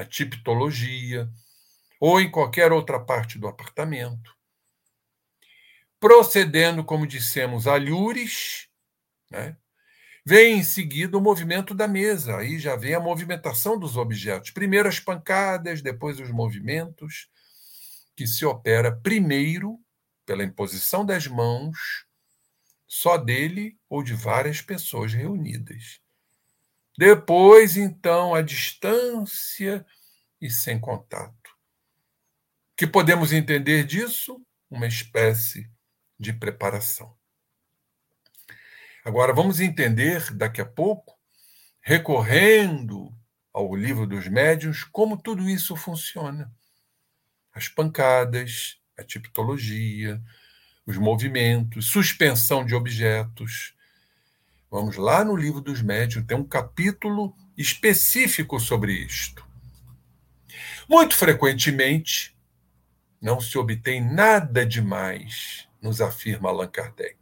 [0.00, 1.28] a tipologia,
[2.00, 4.34] ou em qualquer outra parte do apartamento.
[5.98, 8.68] Procedendo, como dissemos, alhures,
[9.30, 9.56] né?
[10.24, 14.50] Vem em seguida o movimento da mesa, aí já vem a movimentação dos objetos.
[14.50, 17.28] Primeiro as pancadas, depois os movimentos,
[18.16, 19.78] que se opera primeiro
[20.24, 22.06] pela imposição das mãos,
[22.86, 26.00] só dele ou de várias pessoas reunidas.
[27.00, 29.86] Depois, então, a distância
[30.38, 31.50] e sem contato.
[32.76, 34.38] Que podemos entender disso?
[34.68, 35.66] Uma espécie
[36.18, 37.16] de preparação.
[39.02, 41.18] Agora, vamos entender daqui a pouco,
[41.80, 43.10] recorrendo
[43.50, 46.52] ao livro dos médiuns, como tudo isso funciona.
[47.50, 50.22] As pancadas, a tipologia,
[50.84, 53.74] os movimentos, suspensão de objetos.
[54.70, 59.44] Vamos lá no livro dos médiuns, tem um capítulo específico sobre isto.
[60.88, 62.36] Muito frequentemente,
[63.20, 67.18] não se obtém nada demais, nos afirma Allan Kardec.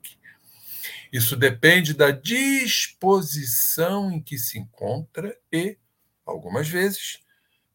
[1.11, 5.79] Isso depende da disposição em que se encontra e,
[6.27, 7.21] algumas vezes,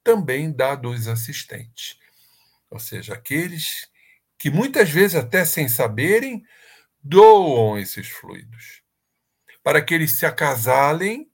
[0.04, 1.98] também da dos assistentes.
[2.70, 3.90] Ou seja, aqueles
[4.38, 6.46] que muitas vezes, até sem saberem,
[7.02, 8.83] doam esses fluidos,
[9.63, 11.32] para que eles se acasalem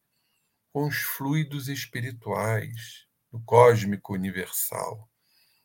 [0.72, 5.10] com os fluidos espirituais do cósmico universal.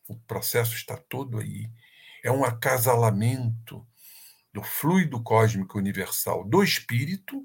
[0.09, 1.71] O processo está todo aí.
[2.23, 3.87] É um acasalamento
[4.53, 7.45] do fluido cósmico universal do espírito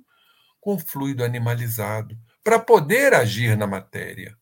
[0.62, 4.38] com o fluido animalizado, para poder agir na matéria.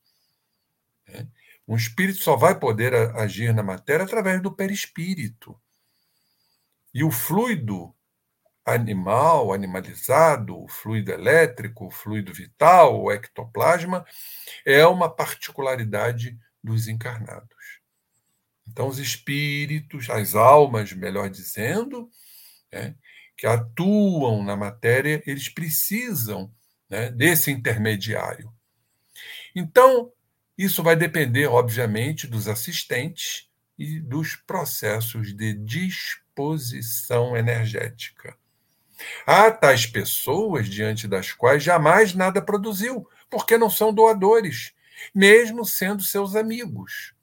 [1.08, 1.28] Né?
[1.68, 5.60] Um espírito só vai poder agir na matéria através do perispírito.
[6.94, 7.96] E o fluido
[8.68, 14.06] animal, animalizado, fluido elétrico, fluido vital, o ectoplasma,
[14.66, 17.48] é uma particularidade dos encarnados.
[18.68, 22.10] Então, os espíritos, as almas, melhor dizendo,
[22.70, 22.94] né,
[23.38, 26.54] que atuam na matéria, eles precisam
[26.90, 28.52] né, desse intermediário.
[29.56, 30.12] Então,
[30.58, 33.50] isso vai depender, obviamente, dos assistentes
[33.80, 38.38] e dos processos de disposição energética.
[39.26, 44.74] Há tais pessoas diante das quais jamais nada produziu, porque não são doadores,
[45.14, 47.14] mesmo sendo seus amigos.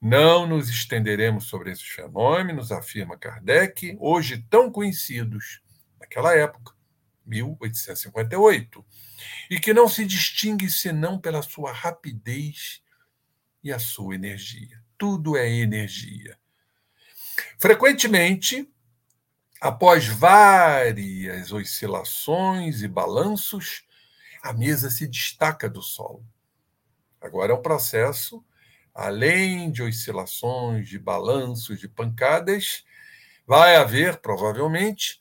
[0.00, 5.62] Não nos estenderemos sobre esses fenômenos, afirma Kardec, hoje tão conhecidos,
[5.98, 6.74] naquela época,
[7.26, 8.84] 1858
[9.50, 12.82] e que não se distingue senão pela sua rapidez
[13.62, 14.82] e a sua energia.
[14.98, 16.38] Tudo é energia.
[17.58, 18.70] Frequentemente,
[19.60, 23.84] após várias oscilações e balanços,
[24.42, 26.24] a mesa se destaca do solo.
[27.20, 28.44] Agora é um processo
[28.94, 32.84] além de oscilações, de balanços, de pancadas,
[33.44, 35.20] vai haver, provavelmente,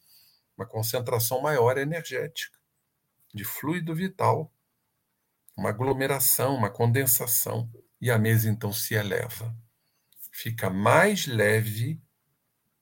[0.56, 2.58] uma concentração maior energética,
[3.34, 4.54] de fluido vital,
[5.58, 7.69] uma aglomeração, uma condensação,
[8.00, 9.56] e a mesa então se eleva.
[10.32, 12.00] Fica mais leve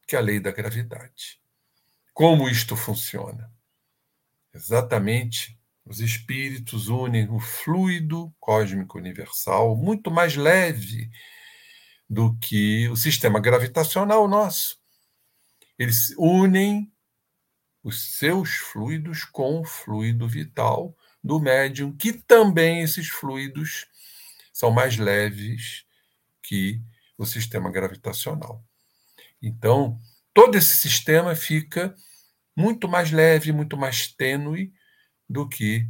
[0.05, 1.40] que a lei da gravidade.
[2.13, 3.51] Como isto funciona?
[4.53, 11.09] Exatamente, os espíritos unem o fluido cósmico universal, muito mais leve
[12.09, 14.77] do que o sistema gravitacional nosso.
[15.79, 16.91] Eles unem
[17.83, 23.87] os seus fluidos com o fluido vital do médium, que também esses fluidos
[24.53, 25.85] são mais leves
[26.43, 26.81] que
[27.17, 28.63] o sistema gravitacional.
[29.41, 29.99] Então,
[30.33, 31.95] todo esse sistema fica
[32.55, 34.73] muito mais leve, muito mais tênue
[35.29, 35.87] do que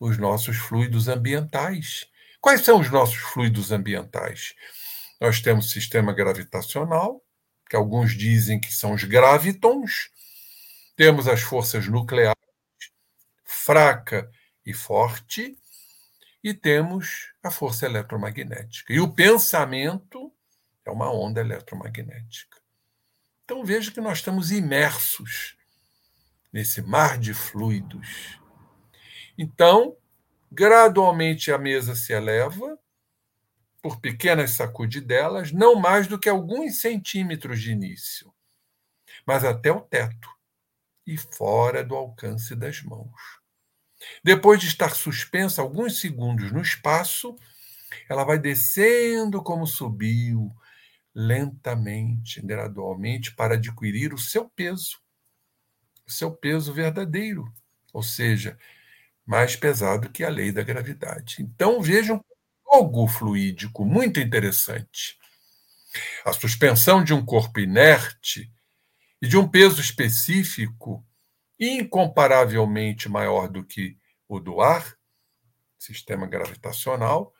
[0.00, 2.06] os nossos fluidos ambientais.
[2.40, 4.54] Quais são os nossos fluidos ambientais?
[5.20, 7.22] Nós temos o sistema gravitacional,
[7.68, 10.10] que alguns dizem que são os gravitons,
[10.96, 12.36] temos as forças nucleares,
[13.44, 14.30] fraca
[14.64, 15.58] e forte,
[16.42, 18.92] e temos a força eletromagnética.
[18.92, 20.32] E o pensamento
[20.84, 22.57] é uma onda eletromagnética.
[23.48, 25.56] Então veja que nós estamos imersos
[26.52, 28.38] nesse mar de fluidos.
[29.38, 29.96] Então,
[30.52, 32.78] gradualmente a mesa se eleva
[33.80, 38.34] por pequenas sacudidelas, não mais do que alguns centímetros de início,
[39.26, 40.28] mas até o teto
[41.06, 43.40] e fora do alcance das mãos.
[44.22, 47.34] Depois de estar suspensa alguns segundos no espaço,
[48.10, 50.54] ela vai descendo como subiu,
[51.14, 54.98] lentamente, gradualmente, para adquirir o seu peso,
[56.06, 57.52] o seu peso verdadeiro,
[57.92, 58.58] ou seja,
[59.26, 61.42] mais pesado que a lei da gravidade.
[61.42, 62.24] Então vejam
[62.66, 65.18] algo fluídico muito interessante.
[66.24, 68.50] A suspensão de um corpo inerte
[69.20, 71.04] e de um peso específico
[71.58, 74.96] incomparavelmente maior do que o do ar,
[75.78, 77.34] sistema gravitacional,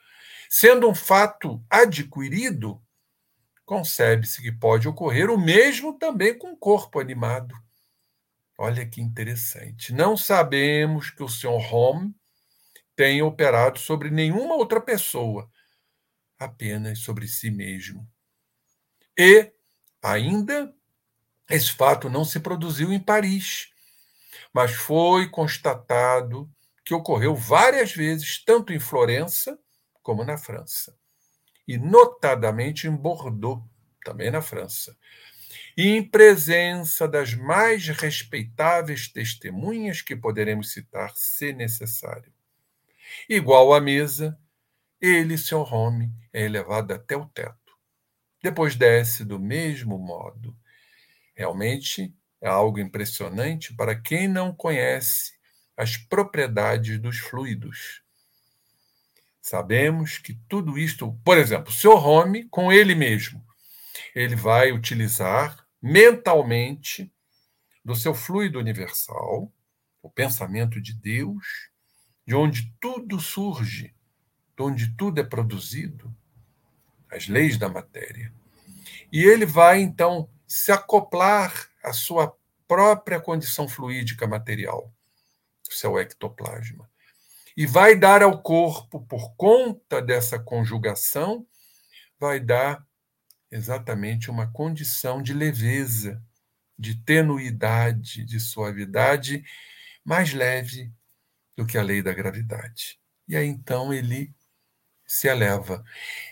[0.49, 2.83] sendo um fato adquirido
[3.69, 7.55] concebe-se que pode ocorrer o mesmo também com o corpo animado.
[8.57, 9.93] Olha que interessante.
[9.93, 11.73] Não sabemos que o Sr.
[11.73, 12.15] Home
[12.97, 15.51] tenha operado sobre nenhuma outra pessoa,
[16.39, 18.09] apenas sobre si mesmo.
[19.17, 19.53] E,
[20.03, 20.75] ainda,
[21.51, 23.69] esse fato não se produziu em Paris,
[24.51, 26.51] mas foi constatado
[26.87, 29.59] que ocorreu várias vezes, tanto em Florença
[30.03, 30.99] como na França
[31.69, 33.63] e notadamente em Bordeaux,
[34.03, 34.97] também na França,
[35.77, 42.33] e em presença das mais respeitáveis testemunhas que poderemos citar, se necessário.
[43.29, 44.37] Igual à mesa,
[45.01, 47.77] ele, seu home, é elevado até o teto.
[48.43, 50.57] Depois desce do mesmo modo.
[51.35, 55.33] Realmente é algo impressionante para quem não conhece
[55.77, 58.03] as propriedades dos fluidos.
[59.49, 63.43] Sabemos que tudo isto, por exemplo, o seu home com ele mesmo,
[64.15, 67.11] ele vai utilizar mentalmente
[67.83, 69.51] do seu fluido universal,
[70.03, 71.71] o pensamento de Deus,
[72.27, 73.95] de onde tudo surge,
[74.55, 76.15] de onde tudo é produzido,
[77.11, 78.31] as leis da matéria.
[79.11, 84.93] E ele vai então se acoplar à sua própria condição fluídica material,
[85.67, 86.87] o seu ectoplasma
[87.59, 91.45] e vai dar ao corpo, por conta dessa conjugação,
[92.17, 92.87] vai dar
[93.51, 96.23] exatamente uma condição de leveza,
[96.79, 99.43] de tenuidade, de suavidade
[100.05, 100.93] mais leve
[101.57, 103.01] do que a lei da gravidade.
[103.27, 104.33] E aí então ele
[105.05, 105.83] se eleva.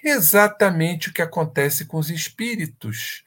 [0.04, 3.24] Exatamente o que acontece com os espíritos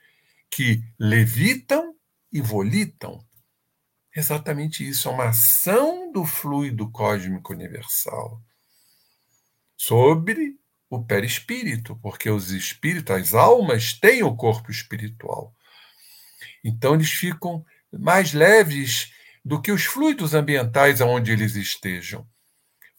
[0.49, 1.93] que levitam
[2.31, 3.19] e volitam.
[4.15, 8.41] Exatamente isso, é uma ação do fluido cósmico universal
[9.77, 10.57] sobre
[10.89, 15.55] o perispírito, porque os espíritos, as almas, têm o corpo espiritual.
[16.63, 19.13] Então, eles ficam mais leves
[19.45, 22.27] do que os fluidos ambientais aonde eles estejam.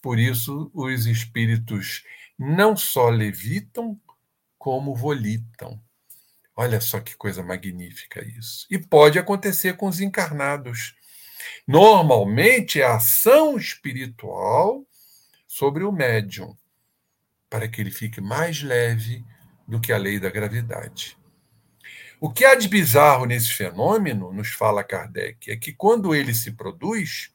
[0.00, 2.02] Por isso, os espíritos
[2.38, 4.00] não só levitam,
[4.58, 5.82] como volitam.
[6.54, 8.66] Olha só que coisa magnífica isso.
[8.70, 10.94] E pode acontecer com os encarnados.
[11.66, 14.84] Normalmente é a ação espiritual
[15.46, 16.56] sobre o médium,
[17.48, 19.24] para que ele fique mais leve
[19.66, 21.18] do que a lei da gravidade.
[22.20, 26.52] O que há de bizarro nesse fenômeno, nos fala Kardec, é que quando ele se
[26.52, 27.32] produz,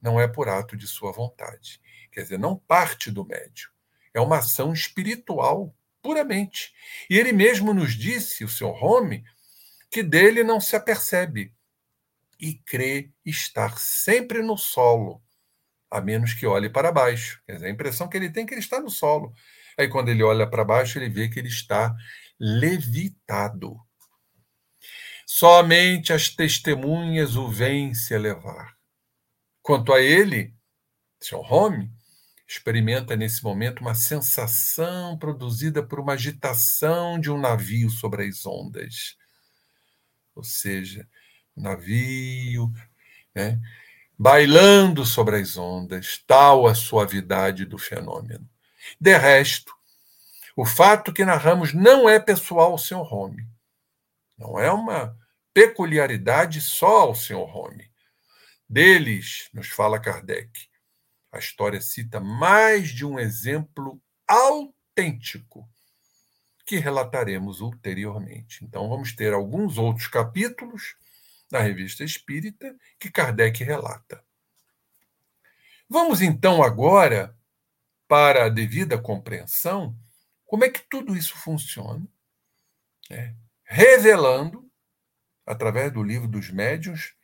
[0.00, 1.80] não é por ato de sua vontade.
[2.12, 3.70] Quer dizer, não parte do médium.
[4.12, 6.72] É uma ação espiritual puramente.
[7.08, 9.24] E ele mesmo nos disse, o seu Home,
[9.90, 11.52] que dele não se apercebe
[12.38, 15.22] e crê estar sempre no solo,
[15.90, 17.42] a menos que olhe para baixo.
[17.46, 19.32] Quer dizer, a impressão que ele tem é que ele está no solo.
[19.78, 21.94] Aí, quando ele olha para baixo, ele vê que ele está
[22.38, 23.76] levitado.
[25.26, 28.76] Somente as testemunhas o vêm se elevar.
[29.62, 30.54] Quanto a ele,
[31.20, 31.92] seu Home,
[32.48, 39.16] experimenta nesse momento uma sensação produzida por uma agitação de um navio sobre as ondas.
[40.34, 41.06] Ou seja,
[41.58, 42.72] navio
[43.34, 43.60] né,
[44.18, 48.48] bailando sobre as ondas, tal a suavidade do fenômeno.
[49.00, 49.72] De resto,
[50.56, 53.14] o fato que narramos não é pessoal ao Sr.
[53.14, 53.46] Home.
[54.36, 55.16] Não é uma
[55.54, 57.36] peculiaridade só ao Sr.
[57.36, 57.88] Home.
[58.68, 60.68] Deles, nos fala Kardec,
[61.32, 65.68] a história cita mais de um exemplo autêntico
[66.66, 68.64] que relataremos ulteriormente.
[68.64, 70.96] Então, vamos ter alguns outros capítulos
[71.50, 74.24] na Revista Espírita que Kardec relata.
[75.88, 77.36] Vamos então agora
[78.06, 79.98] para a devida compreensão
[80.44, 82.06] como é que tudo isso funciona,
[83.10, 83.36] né?
[83.64, 84.70] revelando,
[85.44, 87.14] através do livro dos médiuns,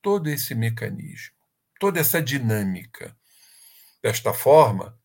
[0.00, 1.36] todo esse mecanismo,
[1.78, 3.16] toda essa dinâmica
[4.04, 5.00] Desta forma,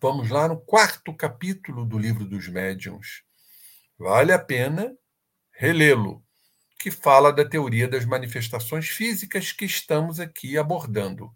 [0.00, 3.22] vamos lá no quarto capítulo do Livro dos Médiuns.
[3.96, 4.92] Vale a pena
[5.52, 6.26] relê-lo,
[6.78, 11.34] que fala da teoria das manifestações físicas que estamos aqui abordando.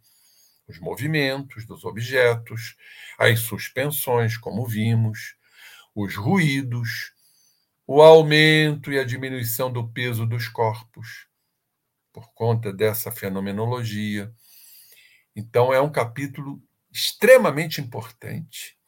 [0.69, 2.77] Os movimentos dos objetos,
[3.19, 5.35] as suspensões, como vimos,
[5.95, 7.13] os ruídos,
[7.87, 11.27] o aumento e a diminuição do peso dos corpos,
[12.13, 14.33] por conta dessa fenomenologia.
[15.35, 16.63] Então, é um capítulo
[16.93, 18.79] extremamente importante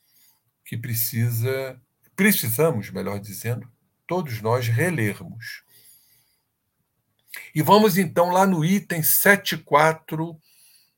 [0.65, 1.81] que precisa,
[2.15, 3.69] precisamos, melhor dizendo,
[4.07, 5.64] todos nós relermos.
[7.55, 10.37] E vamos então lá no item 7.4,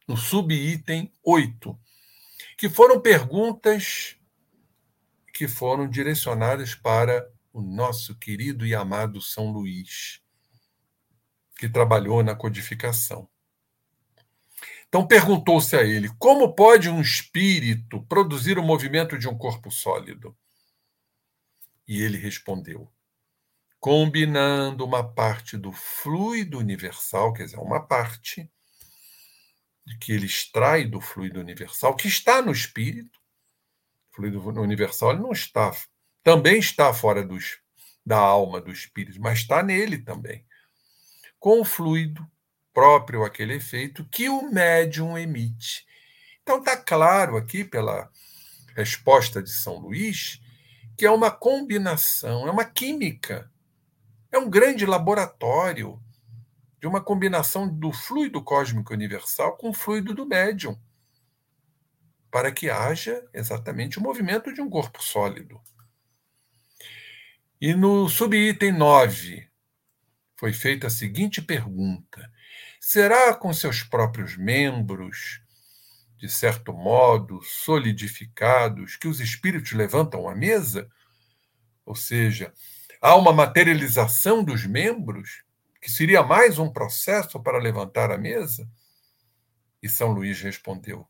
[0.07, 1.79] no subitem 8,
[2.57, 4.17] que foram perguntas
[5.33, 10.23] que foram direcionadas para o nosso querido e amado São Luís,
[11.59, 13.29] que trabalhou na codificação.
[14.89, 20.37] Então perguntou-se a ele: como pode um espírito produzir o movimento de um corpo sólido?
[21.87, 22.91] E ele respondeu:
[23.87, 28.51] combinando uma parte do fluido universal, quer dizer, uma parte
[30.01, 33.17] que ele extrai do fluido universal, que está no espírito.
[34.11, 35.71] O fluido universal ele não está,
[36.25, 37.61] também está fora dos,
[38.05, 40.45] da alma do espírito, mas está nele também.
[41.39, 42.29] Com o fluido
[42.75, 45.87] próprio aquele efeito que o médium emite.
[46.43, 48.11] Então está claro aqui pela
[48.75, 50.41] resposta de São Luís
[50.99, 53.49] que é uma combinação, é uma química,
[54.37, 55.99] é um grande laboratório
[56.79, 60.79] de uma combinação do fluido cósmico universal com o fluido do médium,
[62.31, 65.59] para que haja exatamente o movimento de um corpo sólido.
[67.59, 69.49] E no subitem 9
[70.37, 72.31] foi feita a seguinte pergunta:
[72.79, 75.41] será com seus próprios membros,
[76.19, 80.91] de certo modo, solidificados, que os espíritos levantam a mesa?
[81.87, 82.53] Ou seja,
[83.01, 85.45] há uma materialização dos membros,
[85.81, 88.69] que seria mais um processo para levantar a mesa?
[89.83, 91.07] E São Luís respondeu: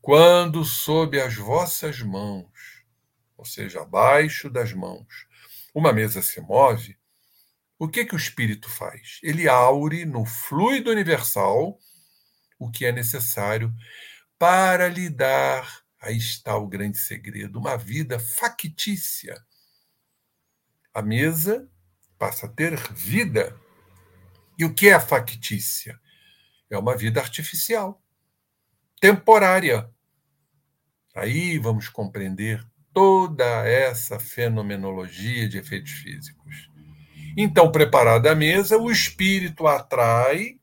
[0.00, 2.84] Quando sob as vossas mãos,
[3.36, 5.26] ou seja, abaixo das mãos,
[5.74, 6.96] uma mesa se move,
[7.78, 9.18] o que, que o espírito faz?
[9.22, 11.78] Ele aure no fluido universal
[12.58, 13.74] o que é necessário
[14.38, 19.34] para lhe dar, aí está o grande segredo, uma vida factícia.
[20.94, 21.68] A mesa
[22.16, 23.54] passa a ter vida.
[24.56, 26.00] E o que é a factícia?
[26.70, 28.00] É uma vida artificial,
[29.00, 29.90] temporária.
[31.14, 36.70] Aí vamos compreender toda essa fenomenologia de efeitos físicos.
[37.36, 40.60] Então, preparada a mesa, o espírito atrai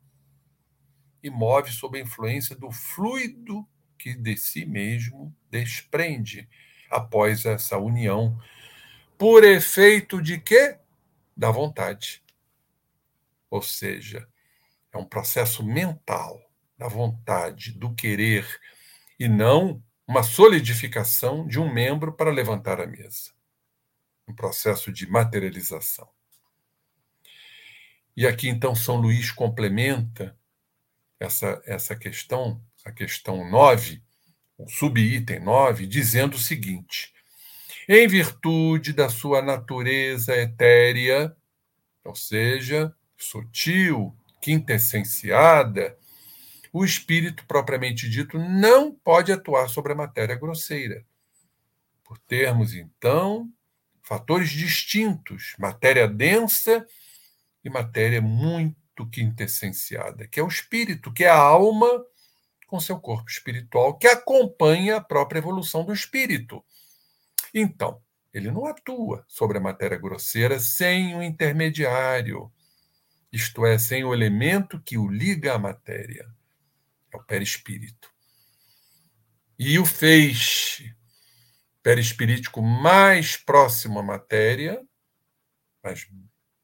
[1.22, 3.68] e move sob a influência do fluido
[3.98, 6.48] que de si mesmo desprende
[6.90, 8.40] após essa união.
[9.22, 10.80] Por efeito de quê?
[11.38, 12.24] Da vontade.
[13.52, 14.28] Ou seja,
[14.92, 16.42] é um processo mental,
[16.76, 18.48] da vontade, do querer,
[19.20, 23.32] e não uma solidificação de um membro para levantar a mesa.
[24.28, 26.10] Um processo de materialização.
[28.18, 30.36] E aqui então São Luís complementa
[31.20, 34.02] essa, essa questão, a questão 9,
[34.58, 37.14] o subitem 9, dizendo o seguinte:
[37.88, 41.36] em virtude da sua natureza etérea,
[42.04, 45.98] ou seja, sutil, quintessenciada,
[46.74, 51.06] o espírito propriamente dito não pode atuar sobre a matéria grosseira.
[52.04, 53.50] Por termos, então,
[54.02, 56.86] fatores distintos, matéria densa
[57.64, 61.88] e matéria muito quintessenciada, que é o espírito, que é a alma
[62.68, 66.64] com seu corpo espiritual, que acompanha a própria evolução do espírito.
[67.54, 68.02] Então,
[68.34, 72.52] ele não atua sobre a matéria grosseira sem um intermediário,
[73.32, 76.28] isto é, sem o elemento que o liga à matéria
[77.12, 78.10] é o perispírito.
[79.60, 80.96] E o feixe
[81.84, 84.82] perispirítico mais próximo à matéria,
[85.84, 86.08] mas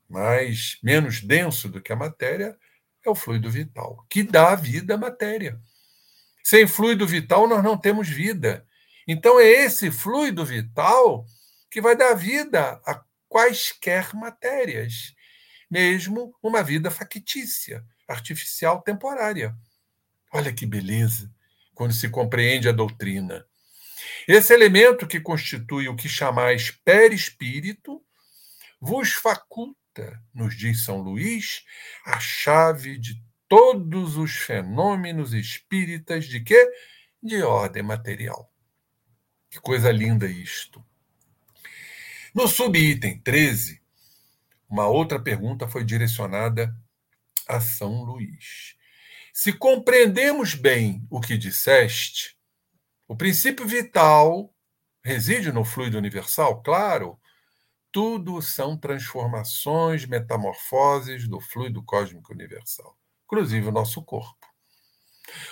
[0.09, 2.57] mais menos denso do que a matéria,
[3.05, 5.59] é o fluido vital, que dá vida à matéria.
[6.43, 8.66] Sem fluido vital, nós não temos vida.
[9.07, 11.25] Então, é esse fluido vital
[11.71, 15.13] que vai dar vida a quaisquer matérias,
[15.69, 19.55] mesmo uma vida factícia, artificial, temporária.
[20.33, 21.31] Olha que beleza
[21.73, 23.45] quando se compreende a doutrina.
[24.27, 28.01] Esse elemento que constitui o que chamais perispírito
[28.79, 31.63] vos faculta, nos diz São Luís,
[32.05, 36.69] a chave de todos os fenômenos espíritas de quê?
[37.21, 38.51] De ordem material.
[39.57, 40.85] Que coisa linda isto.
[42.31, 43.81] No subitem 13,
[44.69, 46.77] uma outra pergunta foi direcionada
[47.47, 48.75] a São Luís.
[49.33, 52.37] Se compreendemos bem o que disseste,
[53.07, 54.53] o princípio vital
[55.03, 57.19] reside no fluido universal, claro.
[57.91, 62.95] Tudo são transformações, metamorfoses do fluido cósmico universal,
[63.25, 64.36] inclusive o nosso corpo.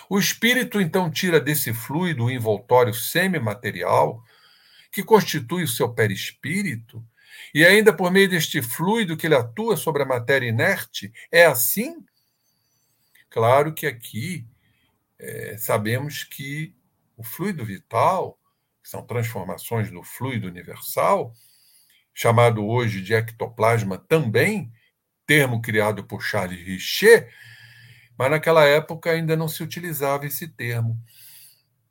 [0.10, 4.24] O espírito então tira desse fluido o envoltório semimaterial,
[4.92, 7.06] que constitui o seu perispírito,
[7.54, 12.06] e ainda por meio deste fluido que ele atua sobre a matéria inerte, é assim?
[13.30, 14.46] Claro que aqui
[15.20, 16.74] é, sabemos que
[17.18, 18.40] o fluido vital,
[18.82, 21.34] que são transformações do fluido universal,
[22.14, 24.72] chamado hoje de ectoplasma também,
[25.26, 27.30] termo criado por Charles Richer,
[28.18, 31.00] mas naquela época ainda não se utilizava esse termo.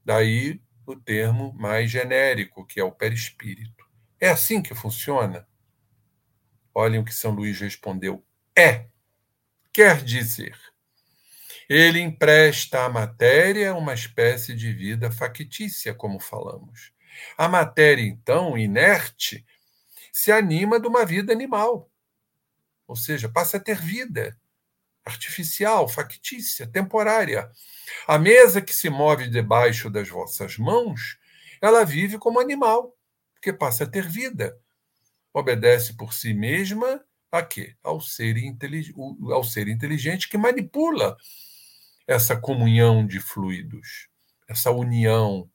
[0.04, 3.84] Daí o termo mais genérico, que é o perispírito.
[4.20, 5.46] É assim que funciona?
[6.74, 8.24] Olhem o que São Luís respondeu.
[8.56, 8.86] É.
[9.72, 10.56] Quer dizer,
[11.68, 16.92] ele empresta à matéria uma espécie de vida factícia, como falamos.
[17.36, 19.44] A matéria, então, inerte,
[20.12, 21.90] se anima de uma vida animal,
[22.86, 24.38] ou seja, passa a ter vida
[25.04, 27.50] artificial, factícia, temporária.
[28.06, 31.18] A mesa que se move debaixo das vossas mãos,
[31.60, 32.96] ela vive como animal,
[33.34, 34.56] porque passa a ter vida.
[35.32, 37.74] Obedece por si mesma a quê?
[37.82, 38.36] Ao ser,
[39.32, 41.16] ao ser inteligente que manipula
[42.06, 44.08] essa comunhão de fluidos,
[44.48, 45.50] essa união.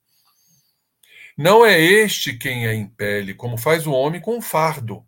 [1.36, 5.06] Não é este quem a impele, como faz o homem com o fardo.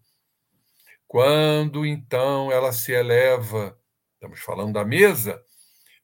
[1.07, 3.79] Quando então ela se eleva,
[4.23, 5.43] estamos falando da mesa,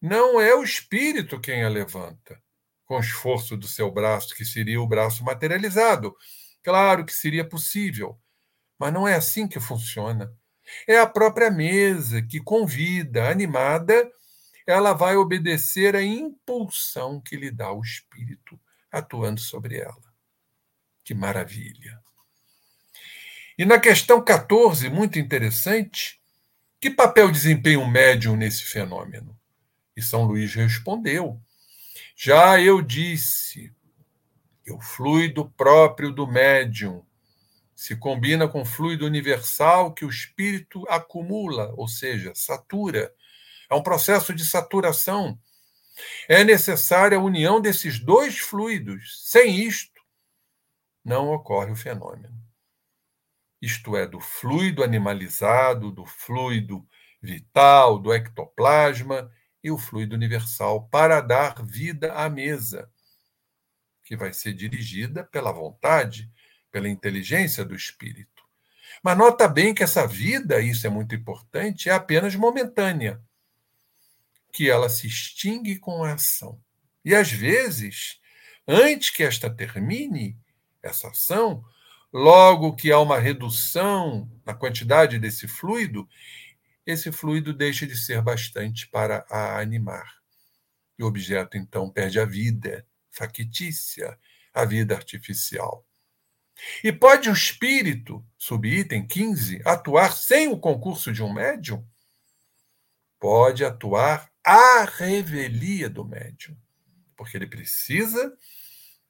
[0.02, 2.42] não é o espírito quem a levanta,
[2.84, 6.16] com esforço do seu braço, que seria o braço materializado.
[6.62, 8.18] Claro que seria possível,
[8.76, 10.32] mas não é assim que funciona.
[10.86, 14.10] É a própria mesa que convida, animada,
[14.66, 18.60] ela vai obedecer à impulsão que lhe dá o Espírito
[18.90, 20.12] atuando sobre ela.
[21.04, 22.00] Que maravilha!
[23.56, 26.18] E na questão 14, muito interessante,
[26.80, 29.38] que papel desempenha o médium nesse fenômeno?
[29.96, 31.40] E São Luís respondeu:
[32.16, 33.74] Já eu disse
[34.64, 37.04] que o fluido próprio do médium
[37.74, 43.14] se combina com o fluido universal que o espírito acumula, ou seja, satura
[43.70, 45.38] é um processo de saturação.
[46.28, 49.22] É necessária a união desses dois fluidos.
[49.30, 50.00] Sem isto,
[51.04, 52.47] não ocorre o fenômeno.
[53.60, 56.86] Isto é, do fluido animalizado, do fluido
[57.20, 59.30] vital, do ectoplasma
[59.62, 62.90] e o fluido universal, para dar vida à mesa,
[64.04, 66.30] que vai ser dirigida pela vontade,
[66.70, 68.42] pela inteligência do espírito.
[69.02, 73.20] Mas nota bem que essa vida, isso é muito importante, é apenas momentânea
[74.52, 76.60] que ela se extingue com a ação.
[77.04, 78.20] E às vezes,
[78.66, 80.36] antes que esta termine,
[80.82, 81.64] essa ação,
[82.12, 86.08] logo que há uma redução na quantidade desse fluido,
[86.86, 90.18] esse fluido deixa de ser bastante para a animar.
[90.98, 94.18] E o objeto, então, perde a vida factícia,
[94.54, 95.86] a vida artificial.
[96.82, 101.86] E pode o espírito, subitem 15, atuar sem o concurso de um médium?
[103.20, 106.56] Pode atuar à revelia do médium,
[107.16, 108.36] porque ele precisa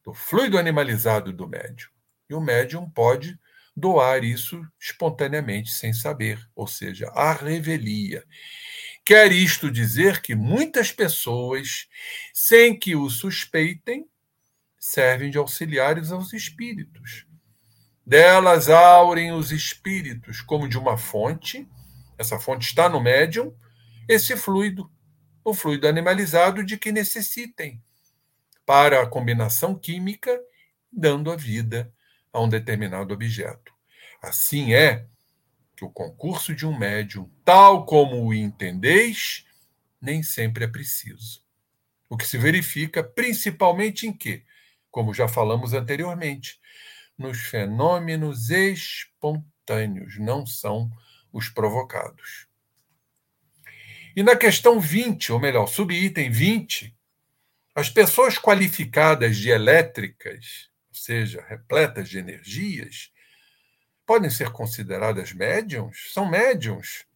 [0.03, 1.91] do fluido animalizado do médium.
[2.29, 3.39] E o médium pode
[3.75, 8.25] doar isso espontaneamente, sem saber, ou seja, à revelia.
[9.05, 11.87] Quer isto dizer que muitas pessoas,
[12.35, 14.05] sem que o suspeitem,
[14.79, 17.25] servem de auxiliares aos espíritos.
[18.05, 21.69] Delas aurem os espíritos como de uma fonte,
[22.19, 23.55] essa fonte está no médium,
[24.09, 24.91] esse fluido,
[25.45, 27.83] o fluido animalizado de que necessitem,
[28.67, 30.39] para a combinação química,
[30.93, 31.93] dando a vida
[32.39, 33.73] a um determinado objeto.
[34.23, 35.07] Assim é
[35.77, 39.45] que o concurso de um médium, tal como o entendeis,
[40.01, 41.43] nem sempre é preciso.
[42.09, 44.45] O que se verifica principalmente em quê?
[44.91, 46.59] Como já falamos anteriormente,
[47.17, 50.91] nos fenômenos espontâneos, não são
[51.33, 52.47] os provocados.
[54.17, 56.97] E na questão 20, ou melhor, subitem 20,
[57.75, 60.69] as pessoas qualificadas de elétricas,
[60.99, 63.13] seja, repletas de energias,
[64.07, 66.13] podem ser consideradas médiums?
[66.13, 67.07] São médiums.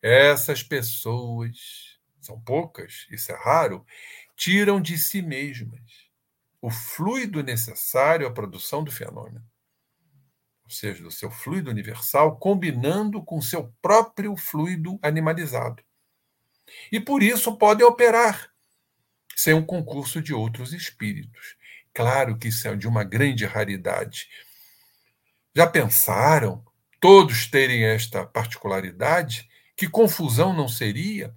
[0.00, 3.84] Essas pessoas, são poucas, isso é raro,
[4.36, 6.08] tiram de si mesmas
[6.60, 9.44] o fluido necessário à produção do fenômeno.
[10.64, 15.82] Ou seja, do seu fluido universal, combinando com seu próprio fluido animalizado.
[16.92, 18.52] E por isso podem operar
[19.34, 21.56] sem um concurso de outros espíritos.
[21.98, 24.28] Claro que isso é de uma grande raridade
[25.52, 26.64] já pensaram
[27.00, 29.48] todos terem esta particularidade?
[29.76, 31.34] Que confusão não seria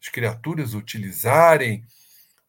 [0.00, 1.84] as criaturas utilizarem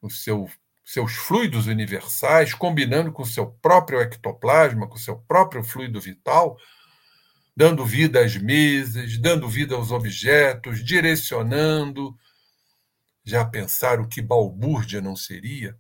[0.03, 0.47] os seu,
[0.85, 6.55] seus fluidos universais, combinando com o seu próprio ectoplasma, com o seu próprio fluido vital,
[7.57, 12.15] dando vida às mesas, dando vida aos objetos, direcionando.
[13.25, 15.75] Já pensaram que balbúrdia não seria?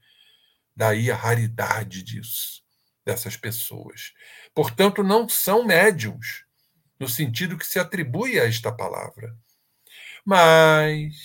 [0.75, 2.63] Daí a raridade disso,
[3.05, 4.13] dessas pessoas.
[4.53, 6.45] Portanto, não são médiums,
[6.99, 9.35] no sentido que se atribui a esta palavra.
[10.25, 11.15] Mas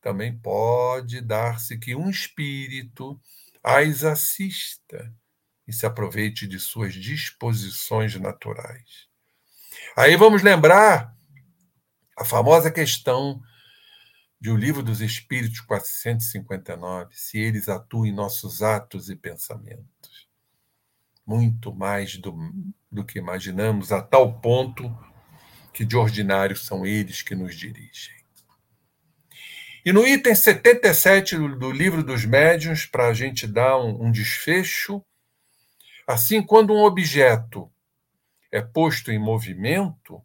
[0.00, 3.20] também pode dar-se que um espírito
[3.62, 5.14] as assista
[5.66, 9.06] e se aproveite de suas disposições naturais.
[9.96, 11.16] Aí vamos lembrar
[12.18, 13.40] a famosa questão
[14.42, 20.28] de O Livro dos Espíritos 459, se eles atuam em nossos atos e pensamentos
[21.24, 22.36] muito mais do,
[22.90, 24.92] do que imaginamos, a tal ponto
[25.72, 28.16] que de ordinário são eles que nos dirigem.
[29.84, 35.04] E no item 77 do, livro dos médiuns, para a gente dar um, um desfecho,
[36.04, 37.70] assim, quando um objeto
[38.50, 40.20] é posto em movimento,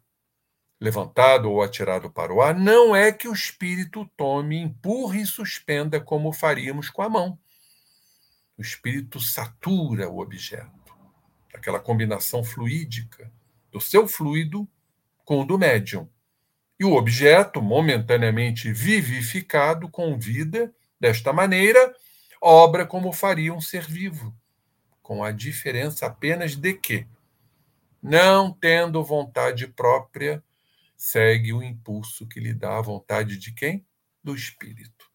[0.80, 6.00] levantado ou atirado para o ar, não é que o espírito tome, empurre e suspenda
[6.00, 7.38] como faríamos com a mão.
[8.56, 10.78] O espírito satura o objeto
[11.58, 13.30] aquela combinação fluídica
[13.70, 14.66] do seu fluido
[15.24, 16.08] com o do médium.
[16.78, 21.94] E o objeto, momentaneamente vivificado com vida, desta maneira,
[22.40, 24.34] obra como faria um ser vivo,
[25.02, 27.06] com a diferença apenas de que,
[28.00, 30.42] não tendo vontade própria,
[30.98, 33.86] segue o impulso que lhe dá a vontade de quem?
[34.22, 35.08] Do espírito.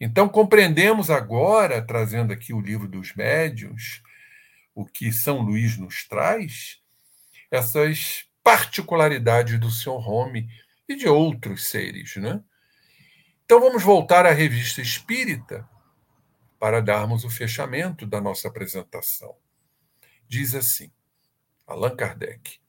[0.00, 4.02] Então, compreendemos agora, trazendo aqui o livro dos médiuns,
[4.74, 6.80] o que São Luís nos traz,
[7.50, 10.08] essas particularidades do Sr.
[10.08, 10.48] Home
[10.88, 12.16] e de outros seres.
[12.16, 12.42] Né?
[13.44, 15.68] Então vamos voltar à revista espírita
[16.58, 19.36] para darmos o fechamento da nossa apresentação.
[20.26, 20.90] Diz assim,
[21.66, 22.61] Allan Kardec,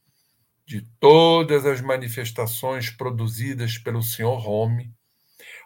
[0.66, 4.48] de todas as manifestações produzidas pelo Sr.
[4.48, 4.94] Home,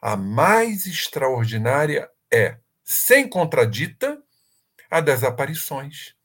[0.01, 4.21] a mais extraordinária é, sem contradita,
[4.89, 6.17] a das aparições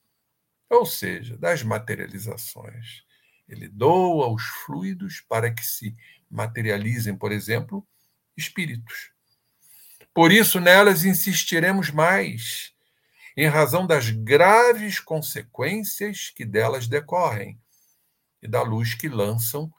[0.72, 3.04] ou seja, das materializações.
[3.46, 5.94] Ele doa os fluidos para que se
[6.30, 7.86] materializem, por exemplo,
[8.34, 9.10] espíritos.
[10.14, 12.72] Por isso, nelas insistiremos mais,
[13.36, 17.60] em razão das graves consequências que delas decorrem
[18.42, 19.72] e da luz que lançam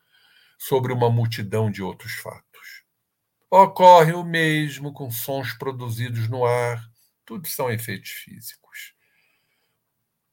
[0.57, 2.83] sobre uma multidão de outros fatos.
[3.51, 6.83] Ocorre o mesmo com sons produzidos no ar,
[7.25, 8.93] tudo são efeitos físicos.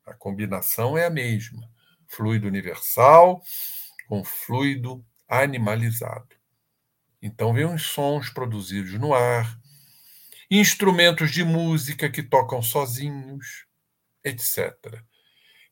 [0.07, 1.68] A combinação é a mesma:
[2.07, 3.43] fluido universal
[4.09, 6.35] com fluido animalizado.
[7.22, 9.61] Então, vem os sons produzidos no ar,
[10.51, 13.66] instrumentos de música que tocam sozinhos,
[14.24, 15.05] etc.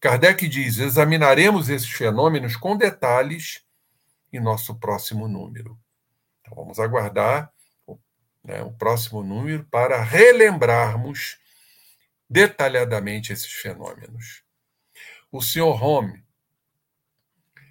[0.00, 3.64] Kardec diz: examinaremos esses fenômenos com detalhes
[4.32, 5.78] em nosso próximo número.
[6.40, 7.52] Então, vamos aguardar
[8.44, 11.38] né, o próximo número para relembrarmos
[12.28, 14.42] detalhadamente esses fenômenos.
[15.30, 16.24] O senhor Home,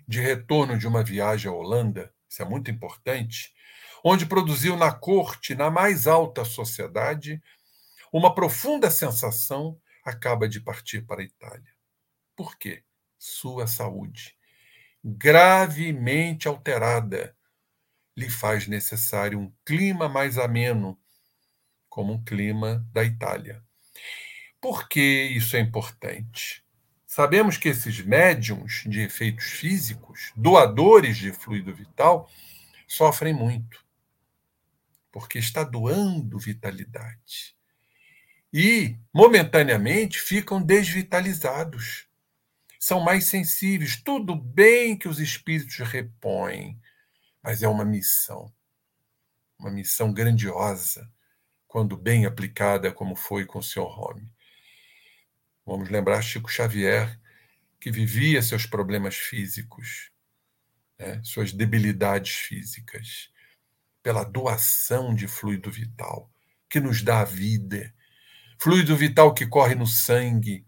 [0.07, 3.53] de retorno de uma viagem à Holanda, isso é muito importante,
[4.03, 7.41] onde produziu na corte, na mais alta sociedade,
[8.11, 11.76] uma profunda sensação, acaba de partir para a Itália.
[12.37, 12.83] Por quê?
[13.17, 14.37] Sua saúde,
[15.03, 17.35] gravemente alterada,
[18.15, 20.99] lhe faz necessário um clima mais ameno,
[21.89, 23.63] como um clima da Itália.
[24.61, 26.63] Por que isso é importante?
[27.07, 32.29] Sabemos que esses médiums de efeitos físicos, doadores de fluido vital,
[32.87, 33.83] sofrem muito,
[35.11, 37.57] porque está doando vitalidade.
[38.53, 42.06] E, momentaneamente, ficam desvitalizados.
[42.79, 44.01] São mais sensíveis.
[44.01, 46.79] Tudo bem que os espíritos repõem,
[47.41, 48.53] mas é uma missão.
[49.57, 51.11] Uma missão grandiosa,
[51.67, 53.81] quando bem aplicada, como foi com o Sr.
[53.81, 54.29] Home.
[55.65, 57.19] Vamos lembrar Chico Xavier,
[57.79, 60.11] que vivia seus problemas físicos,
[60.99, 63.31] né, suas debilidades físicas,
[64.03, 66.31] pela doação de fluido vital,
[66.69, 67.93] que nos dá a vida.
[68.59, 70.66] Fluido vital que corre no sangue.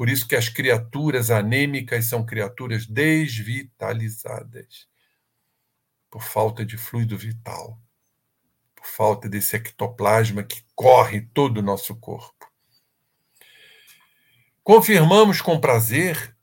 [0.00, 4.88] Por isso que as criaturas anêmicas são criaturas desvitalizadas
[6.08, 7.78] por falta de fluido vital,
[8.74, 12.50] por falta desse ectoplasma que corre todo o nosso corpo.
[14.64, 16.34] Confirmamos com prazer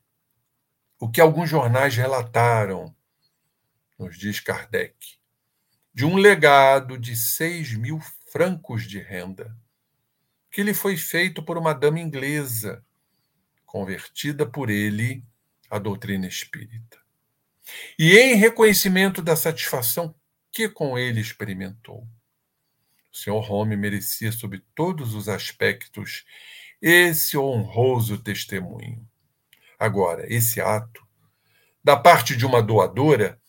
[1.00, 2.96] o que alguns jornais relataram,
[3.98, 5.18] nos diz Kardec,
[5.92, 8.00] de um legado de 6 mil
[8.32, 9.58] francos de renda,
[10.52, 12.86] que lhe foi feito por uma dama inglesa,
[13.68, 15.24] convertida por ele
[15.70, 16.98] à doutrina espírita.
[18.00, 20.16] E em reconhecimento da satisfação
[20.52, 22.08] que com ele experimentou.
[23.14, 26.26] O senhor Home merecia, sob todos os aspectos,
[26.82, 29.06] esse honroso testemunho.
[29.78, 31.06] Agora, esse ato,
[31.84, 33.40] da parte de uma doadora,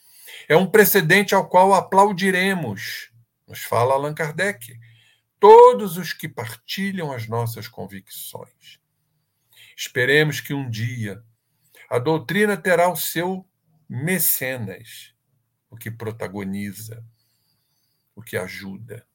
[0.49, 3.13] é um precedente ao qual aplaudiremos,
[3.47, 4.79] nos fala Allan Kardec,
[5.39, 8.81] todos os que partilham as nossas convicções.
[9.79, 11.23] Esperemos que um dia
[11.89, 13.49] a doutrina terá o seu
[13.89, 15.15] mecenas,
[15.71, 17.07] o que protagoniza,
[18.13, 19.07] o que ajuda.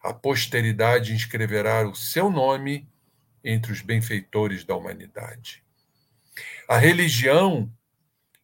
[0.00, 2.88] A posteridade inscreverá o seu nome
[3.42, 5.64] entre os benfeitores da humanidade.
[6.68, 7.68] A religião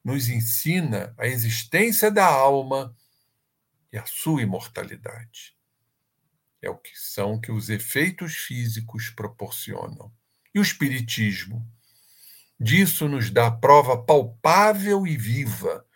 [0.03, 2.97] nos ensina a existência da alma
[3.93, 5.57] e a sua imortalidade.
[6.61, 10.13] É o que são que os efeitos físicos proporcionam.
[10.55, 11.67] E o espiritismo
[12.59, 15.87] disso nos dá prova palpável e viva,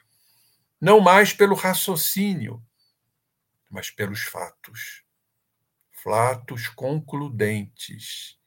[0.80, 2.64] não mais pelo raciocínio,
[3.68, 5.02] mas pelos fatos.
[6.02, 8.38] Fatos concludentes,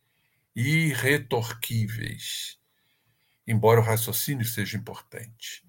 [0.55, 2.57] irretorquíveis,
[3.45, 5.63] embora o raciocínio seja importante.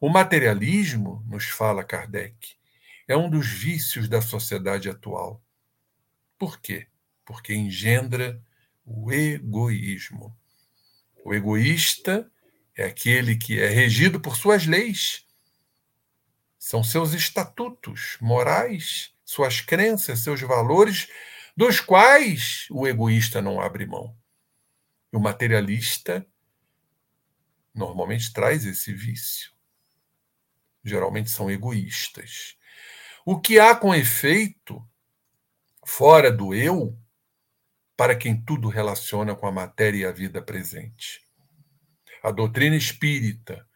[0.00, 2.56] O materialismo, nos fala Kardec,
[3.08, 5.42] é um dos vícios da sociedade atual.
[6.38, 6.86] Por quê?
[7.24, 8.40] Porque engendra
[8.84, 10.36] o egoísmo.
[11.24, 12.30] O egoísta
[12.76, 15.26] é aquele que é regido por suas leis.
[16.58, 21.08] São seus estatutos morais, suas crenças, seus valores,
[21.56, 24.16] dos quais o egoísta não abre mão.
[25.12, 26.26] O materialista
[27.74, 29.52] normalmente traz esse vício.
[30.84, 32.56] Geralmente são egoístas.
[33.24, 34.86] O que há com efeito
[35.84, 36.98] fora do eu
[37.96, 41.22] para quem tudo relaciona com a matéria e a vida presente.
[42.22, 43.66] A doutrina espírita,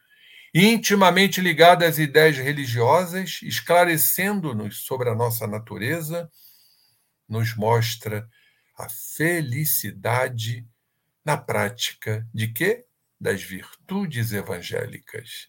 [0.55, 6.31] intimamente ligada às ideias religiosas, esclarecendo-nos sobre a nossa natureza,
[7.29, 8.29] nos mostra
[8.77, 10.67] a felicidade
[11.25, 12.87] na prática de quê?
[13.21, 15.49] Das virtudes evangélicas.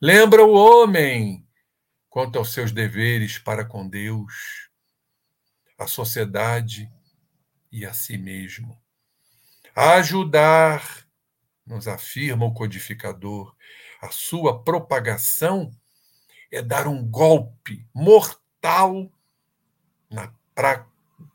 [0.00, 1.46] Lembra o homem
[2.08, 4.70] quanto aos seus deveres para com Deus,
[5.76, 6.88] a sociedade
[7.74, 8.80] e a si mesmo.
[9.74, 11.04] Ajudar,
[11.66, 13.52] nos afirma o codificador,
[14.00, 15.76] a sua propagação
[16.52, 19.12] é dar um golpe mortal
[20.08, 20.86] na, pra,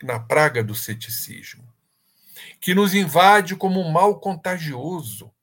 [0.02, 1.68] na praga do ceticismo,
[2.62, 5.34] que nos invade como um mal contagioso.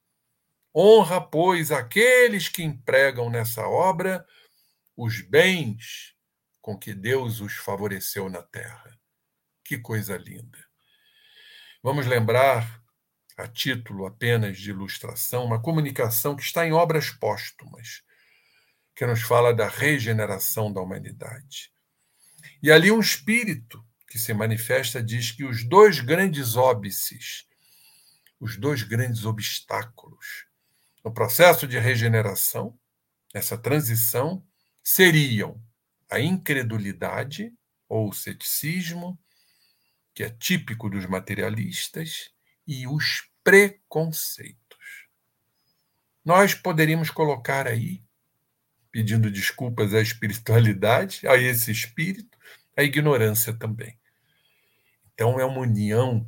[0.75, 4.27] Honra, pois, aqueles que empregam nessa obra
[4.97, 6.15] os bens
[6.63, 8.99] com que Deus os favoreceu na terra.
[9.63, 10.66] Que coisa linda!
[11.87, 12.83] Vamos lembrar
[13.37, 18.03] a título apenas de ilustração, uma comunicação que está em obras póstumas,
[18.93, 21.71] que nos fala da regeneração da humanidade.
[22.61, 27.47] E ali um espírito que se manifesta diz que os dois grandes óbices,
[28.41, 30.45] os dois grandes obstáculos
[31.05, 32.77] no processo de regeneração,
[33.33, 34.45] essa transição,
[34.83, 35.63] seriam
[36.11, 37.55] a incredulidade
[37.89, 39.17] ou o ceticismo,
[40.17, 42.31] que é típico dos materialistas,
[42.67, 44.57] e os preconceitos.
[46.25, 48.03] Nós poderíamos colocar aí,
[48.91, 52.39] pedindo desculpas à espiritualidade, a esse espírito,
[52.75, 54.01] a ignorância também.
[55.13, 56.27] Então é uma união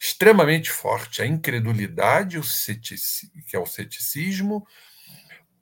[0.00, 2.40] extremamente forte, a incredulidade,
[3.46, 4.66] que é o ceticismo,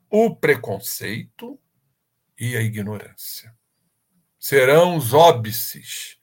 [0.09, 1.59] o preconceito
[2.39, 3.53] e a ignorância.
[4.39, 6.22] Serão os óbices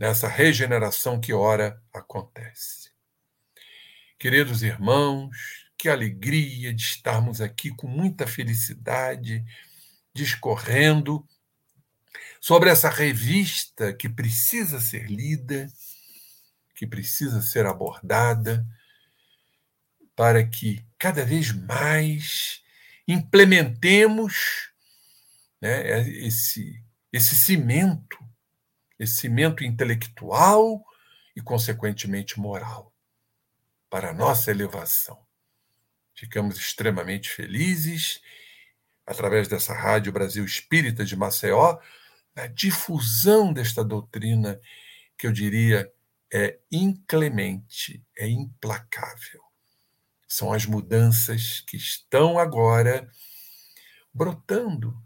[0.00, 2.90] nessa regeneração que ora acontece.
[4.18, 5.36] Queridos irmãos,
[5.76, 9.44] que alegria de estarmos aqui com muita felicidade,
[10.14, 11.22] discorrendo
[12.40, 15.70] sobre essa revista que precisa ser lida,
[16.74, 18.66] que precisa ser abordada,
[20.16, 22.62] para que cada vez mais
[23.06, 24.70] implementemos
[25.60, 26.82] né, esse,
[27.12, 28.29] esse cimento
[29.00, 30.84] esse cimento intelectual
[31.34, 32.94] e, consequentemente, moral,
[33.88, 35.18] para a nossa elevação.
[36.14, 38.20] Ficamos extremamente felizes,
[39.06, 41.78] através dessa Rádio Brasil Espírita de Maceió,
[42.36, 44.60] na difusão desta doutrina
[45.16, 45.90] que eu diria
[46.32, 49.42] é inclemente, é implacável.
[50.28, 53.10] São as mudanças que estão agora
[54.12, 54.96] brotando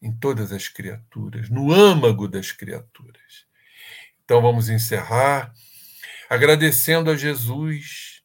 [0.00, 3.46] em todas as criaturas, no âmago das criaturas.
[4.24, 5.52] Então vamos encerrar
[6.28, 8.22] agradecendo a Jesus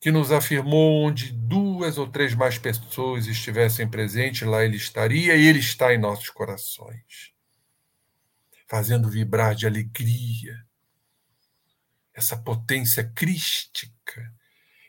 [0.00, 5.46] que nos afirmou onde duas ou três mais pessoas estivessem presentes, lá ele estaria e
[5.46, 7.34] ele está em nossos corações,
[8.66, 10.64] fazendo vibrar de alegria
[12.14, 14.32] essa potência crística.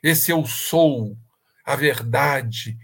[0.02, 1.18] Esse eu sou,
[1.66, 2.78] a verdade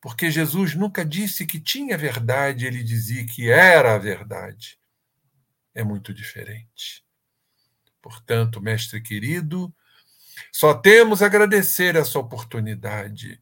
[0.00, 4.78] porque Jesus nunca disse que tinha verdade, ele dizia que era a verdade.
[5.74, 7.04] É muito diferente.
[8.00, 9.72] Portanto, mestre querido,
[10.50, 13.40] só temos a agradecer essa oportunidade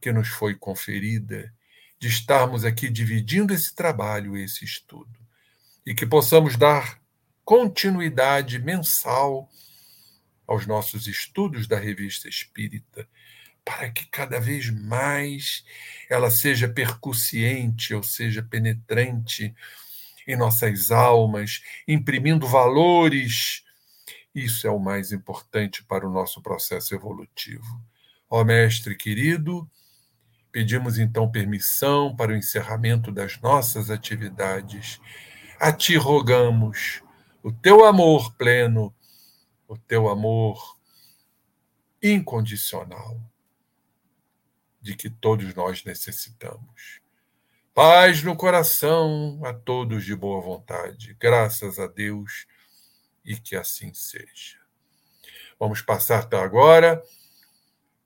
[0.00, 1.52] que nos foi conferida
[1.98, 5.18] de estarmos aqui dividindo esse trabalho, esse estudo,
[5.84, 7.00] e que possamos dar
[7.44, 9.50] continuidade mensal
[10.46, 13.08] aos nossos estudos da Revista Espírita
[13.64, 15.64] para que cada vez mais
[16.10, 19.54] ela seja percussiente, ou seja, penetrante
[20.26, 23.64] em nossas almas, imprimindo valores.
[24.34, 27.80] Isso é o mais importante para o nosso processo evolutivo.
[28.28, 29.68] Ó Mestre querido,
[30.52, 35.00] pedimos então permissão para o encerramento das nossas atividades.
[35.58, 37.02] A ti rogamos
[37.42, 38.94] o teu amor pleno,
[39.68, 40.76] o teu amor
[42.02, 43.18] incondicional
[44.84, 47.00] de que todos nós necessitamos.
[47.72, 52.46] Paz no coração a todos de boa vontade, graças a Deus,
[53.24, 54.58] e que assim seja.
[55.58, 57.02] Vamos passar então agora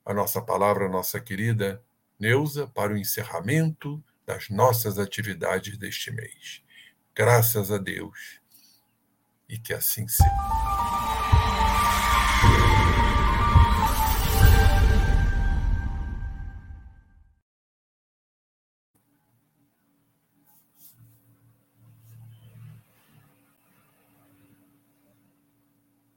[0.07, 1.83] a nossa palavra, a nossa querida
[2.16, 6.62] Neuza, para o encerramento das nossas atividades deste mês.
[7.12, 8.41] Graças a Deus,
[9.49, 10.97] e que assim seja.